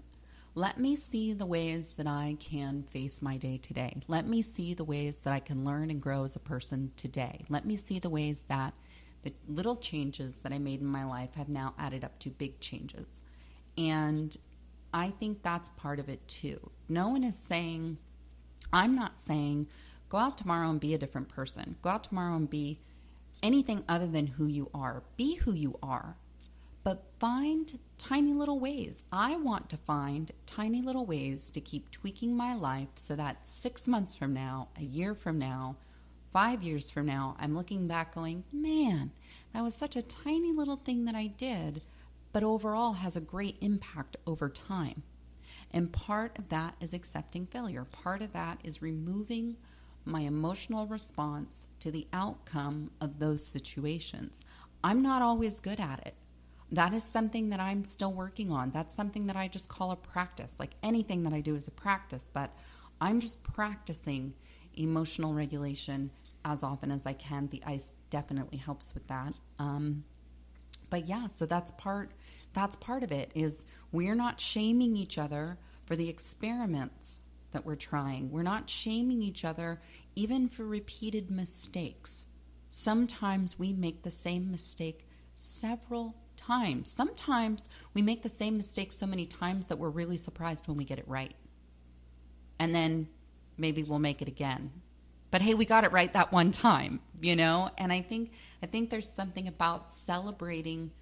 [0.54, 4.02] Let me see the ways that I can face my day today.
[4.06, 7.46] Let me see the ways that I can learn and grow as a person today.
[7.48, 8.74] Let me see the ways that
[9.22, 12.60] the little changes that I made in my life have now added up to big
[12.60, 13.22] changes.
[13.78, 14.36] And
[14.92, 16.70] I think that's part of it too.
[16.88, 17.98] No one is saying,
[18.72, 19.68] I'm not saying
[20.08, 21.76] go out tomorrow and be a different person.
[21.82, 22.80] Go out tomorrow and be
[23.42, 25.02] anything other than who you are.
[25.16, 26.16] Be who you are.
[26.84, 29.04] But find tiny little ways.
[29.12, 33.86] I want to find tiny little ways to keep tweaking my life so that six
[33.86, 35.76] months from now, a year from now,
[36.32, 39.12] five years from now, I'm looking back going, man,
[39.52, 41.82] that was such a tiny little thing that I did,
[42.32, 45.02] but overall has a great impact over time.
[45.70, 47.84] And part of that is accepting failure.
[47.84, 49.56] Part of that is removing
[50.04, 54.44] my emotional response to the outcome of those situations.
[54.82, 56.14] I'm not always good at it.
[56.72, 58.70] That is something that I'm still working on.
[58.70, 60.56] That's something that I just call a practice.
[60.58, 62.50] Like anything that I do is a practice, but
[63.00, 64.34] I'm just practicing
[64.74, 66.10] emotional regulation
[66.44, 67.48] as often as I can.
[67.48, 69.34] The ice definitely helps with that.
[69.58, 70.04] Um,
[70.90, 72.10] but yeah, so that's part
[72.52, 77.20] that's part of it is we're not shaming each other for the experiments
[77.52, 78.30] that we're trying.
[78.30, 79.80] We're not shaming each other
[80.14, 82.26] even for repeated mistakes.
[82.68, 86.90] Sometimes we make the same mistake several times.
[86.90, 87.64] Sometimes
[87.94, 90.98] we make the same mistake so many times that we're really surprised when we get
[90.98, 91.34] it right.
[92.58, 93.08] And then
[93.56, 94.70] maybe we'll make it again.
[95.32, 97.70] But hey, we got it right that one time, you know?
[97.78, 100.92] And I think I think there's something about celebrating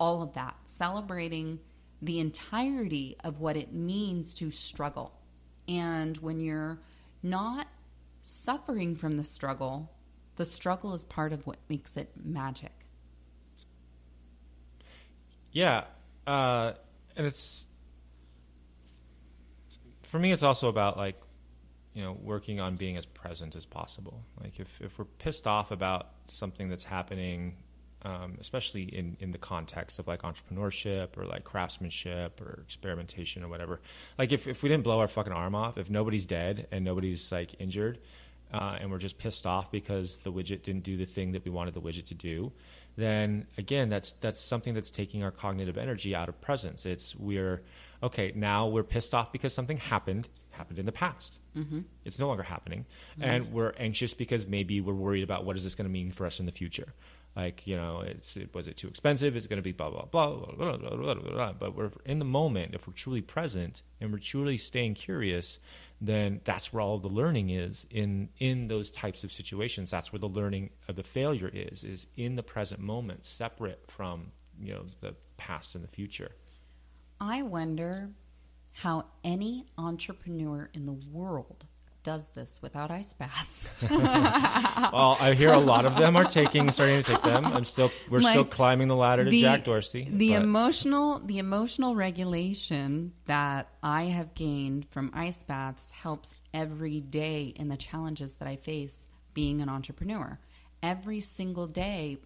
[0.00, 1.60] all of that, celebrating
[2.00, 5.12] the entirety of what it means to struggle.
[5.68, 6.80] And when you're
[7.22, 7.68] not
[8.22, 9.92] suffering from the struggle,
[10.36, 12.72] the struggle is part of what makes it magic.
[15.52, 15.84] Yeah,
[16.26, 16.72] uh,
[17.14, 17.66] and it's
[20.04, 20.32] for me.
[20.32, 21.20] It's also about like
[21.94, 24.24] you know working on being as present as possible.
[24.40, 27.56] Like if if we're pissed off about something that's happening,
[28.02, 33.48] um, especially in in the context of like entrepreneurship or like craftsmanship or experimentation or
[33.48, 33.80] whatever.
[34.18, 37.32] Like if if we didn't blow our fucking arm off, if nobody's dead and nobody's
[37.32, 37.98] like injured.
[38.52, 41.52] Uh, and we're just pissed off because the widget didn't do the thing that we
[41.52, 42.50] wanted the widget to do,
[42.96, 46.86] then again, that's that's something that's taking our cognitive energy out of presence.
[46.86, 47.62] It's we're
[48.02, 51.38] okay now we're pissed off because something happened happened in the past.
[51.56, 51.80] Mm-hmm.
[52.04, 52.84] It's no longer happening,
[53.20, 56.26] and we're anxious because maybe we're worried about what is this going to mean for
[56.26, 56.92] us in the future.
[57.36, 59.90] like you know it's it, was it too expensive is it going to be blah
[59.90, 62.92] blah blah blah, blah blah blah blah blah but we're in the moment if we're
[62.92, 65.58] truly present and we're truly staying curious
[66.00, 70.12] then that's where all of the learning is in in those types of situations that's
[70.12, 74.72] where the learning of the failure is is in the present moment separate from you
[74.72, 76.32] know the past and the future
[77.20, 78.10] I wonder
[78.72, 81.66] how any entrepreneur in the world
[82.02, 83.82] does this without ice baths.
[83.90, 87.44] well, I hear a lot of them are taking, starting to take them.
[87.44, 90.08] I'm still, we're still climbing the ladder to the- Jack Dorsey.
[90.10, 97.00] the but- emotional the emotional regulation that I have gained from ice baths helps every
[97.00, 99.04] day in the challenges that I face
[99.34, 100.38] being an entrepreneur.
[100.82, 102.18] Every single day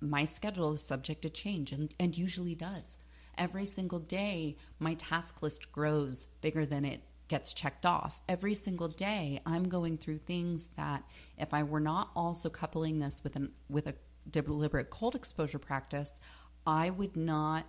[0.00, 2.98] my schedule is subject to change and, and usually does.
[3.38, 8.20] Every single day my task list grows bigger than it gets checked off.
[8.28, 11.04] Every single day I'm going through things that
[11.38, 13.94] if I were not also coupling this with an with a
[14.30, 16.18] deliberate cold exposure practice,
[16.66, 17.66] I would not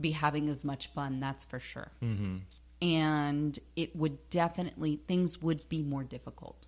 [0.00, 1.90] be having as much fun, that's for sure.
[2.02, 2.38] Mm-hmm.
[2.82, 6.66] And it would definitely, things would be more difficult.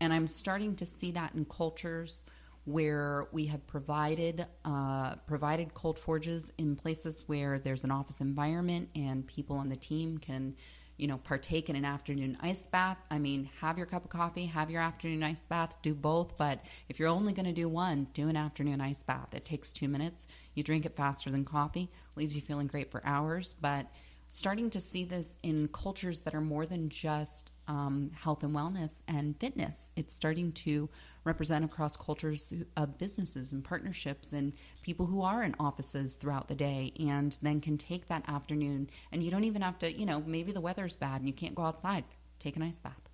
[0.00, 2.24] And I'm starting to see that in cultures
[2.64, 8.88] where we have provided uh, provided cold forges in places where there's an office environment
[8.94, 10.54] and people on the team can,
[10.96, 12.98] you know, partake in an afternoon ice bath.
[13.10, 16.36] I mean, have your cup of coffee, have your afternoon ice bath, do both.
[16.36, 19.34] But if you're only going to do one, do an afternoon ice bath.
[19.34, 20.26] It takes two minutes.
[20.54, 23.54] You drink it faster than coffee, leaves you feeling great for hours.
[23.58, 23.86] But
[24.28, 29.02] starting to see this in cultures that are more than just um, health and wellness
[29.08, 29.90] and fitness.
[29.96, 30.88] It's starting to
[31.24, 34.52] represent across cultures of uh, businesses and partnerships and
[34.82, 38.88] people who are in offices throughout the day and then can take that afternoon.
[39.12, 41.54] And you don't even have to, you know, maybe the weather's bad and you can't
[41.54, 42.04] go outside.
[42.38, 43.08] Take an ice bath.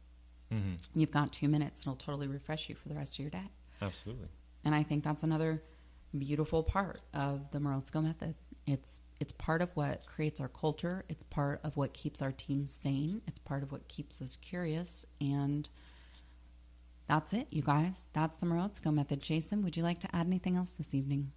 [0.52, 0.74] Mm-hmm.
[0.94, 3.50] You've got two minutes and it'll totally refresh you for the rest of your day.
[3.82, 4.28] Absolutely.
[4.64, 5.62] And I think that's another
[6.16, 8.34] beautiful part of the Morozko method.
[8.66, 11.04] It's it's part of what creates our culture.
[11.08, 13.22] It's part of what keeps our team sane.
[13.26, 15.06] It's part of what keeps us curious.
[15.20, 15.68] And
[17.08, 18.06] that's it, you guys.
[18.12, 19.20] That's the Morozko method.
[19.20, 21.32] Jason, would you like to add anything else this evening?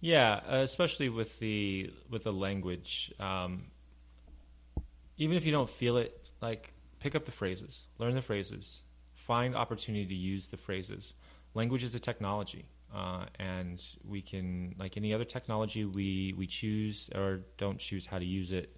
[0.00, 3.12] Yeah, uh, especially with the with the language.
[3.20, 3.64] Um,
[5.18, 8.82] even if you don't feel it, like pick up the phrases, learn the phrases,
[9.12, 11.14] find opportunity to use the phrases.
[11.54, 12.64] Language is a technology,
[12.94, 18.18] uh, and we can, like any other technology, we we choose or don't choose how
[18.18, 18.74] to use it.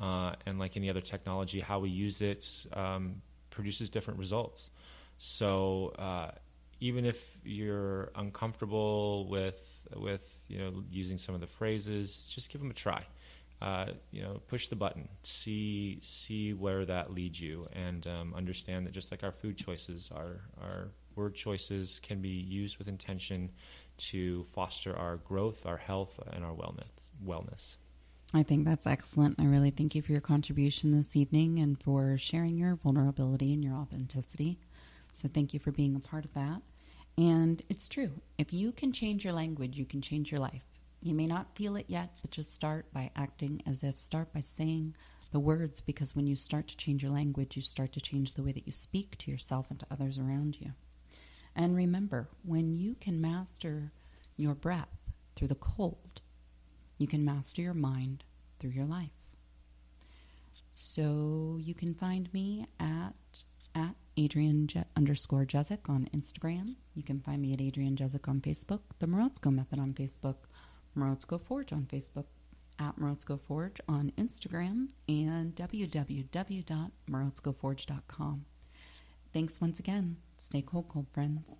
[0.00, 4.72] Uh, and like any other technology, how we use it um, produces different results.
[5.18, 6.32] So uh,
[6.80, 9.60] even if you're uncomfortable with
[9.96, 13.04] with you know using some of the phrases, just give them a try.
[13.62, 18.86] Uh, you know, push the button, see see where that leads you, and um, understand
[18.86, 23.50] that just like our food choices, our our word choices can be used with intention
[23.96, 27.10] to foster our growth, our health, and our wellness.
[27.24, 27.76] Wellness.
[28.34, 29.36] I think that's excellent.
[29.38, 33.62] I really thank you for your contribution this evening and for sharing your vulnerability and
[33.62, 34.58] your authenticity.
[35.14, 36.62] So, thank you for being a part of that.
[37.16, 38.10] And it's true.
[38.38, 40.64] If you can change your language, you can change your life.
[41.00, 44.40] You may not feel it yet, but just start by acting as if, start by
[44.40, 44.94] saying
[45.30, 48.42] the words, because when you start to change your language, you start to change the
[48.42, 50.72] way that you speak to yourself and to others around you.
[51.54, 53.92] And remember, when you can master
[54.36, 54.88] your breath
[55.36, 56.20] through the cold,
[56.98, 58.24] you can master your mind
[58.58, 59.10] through your life.
[60.72, 63.14] So you can find me at
[63.74, 66.76] at Adrienne Je- underscore Jezik on Instagram.
[66.94, 70.36] You can find me at Adrienne Jezik on Facebook, the Morozko Method on Facebook,
[70.96, 72.26] Morozko Forge on Facebook,
[72.78, 78.44] at Morozko Forge on Instagram, and www.morozkoforge.com.
[79.32, 80.16] Thanks once again.
[80.38, 81.56] Stay cold, cold friends.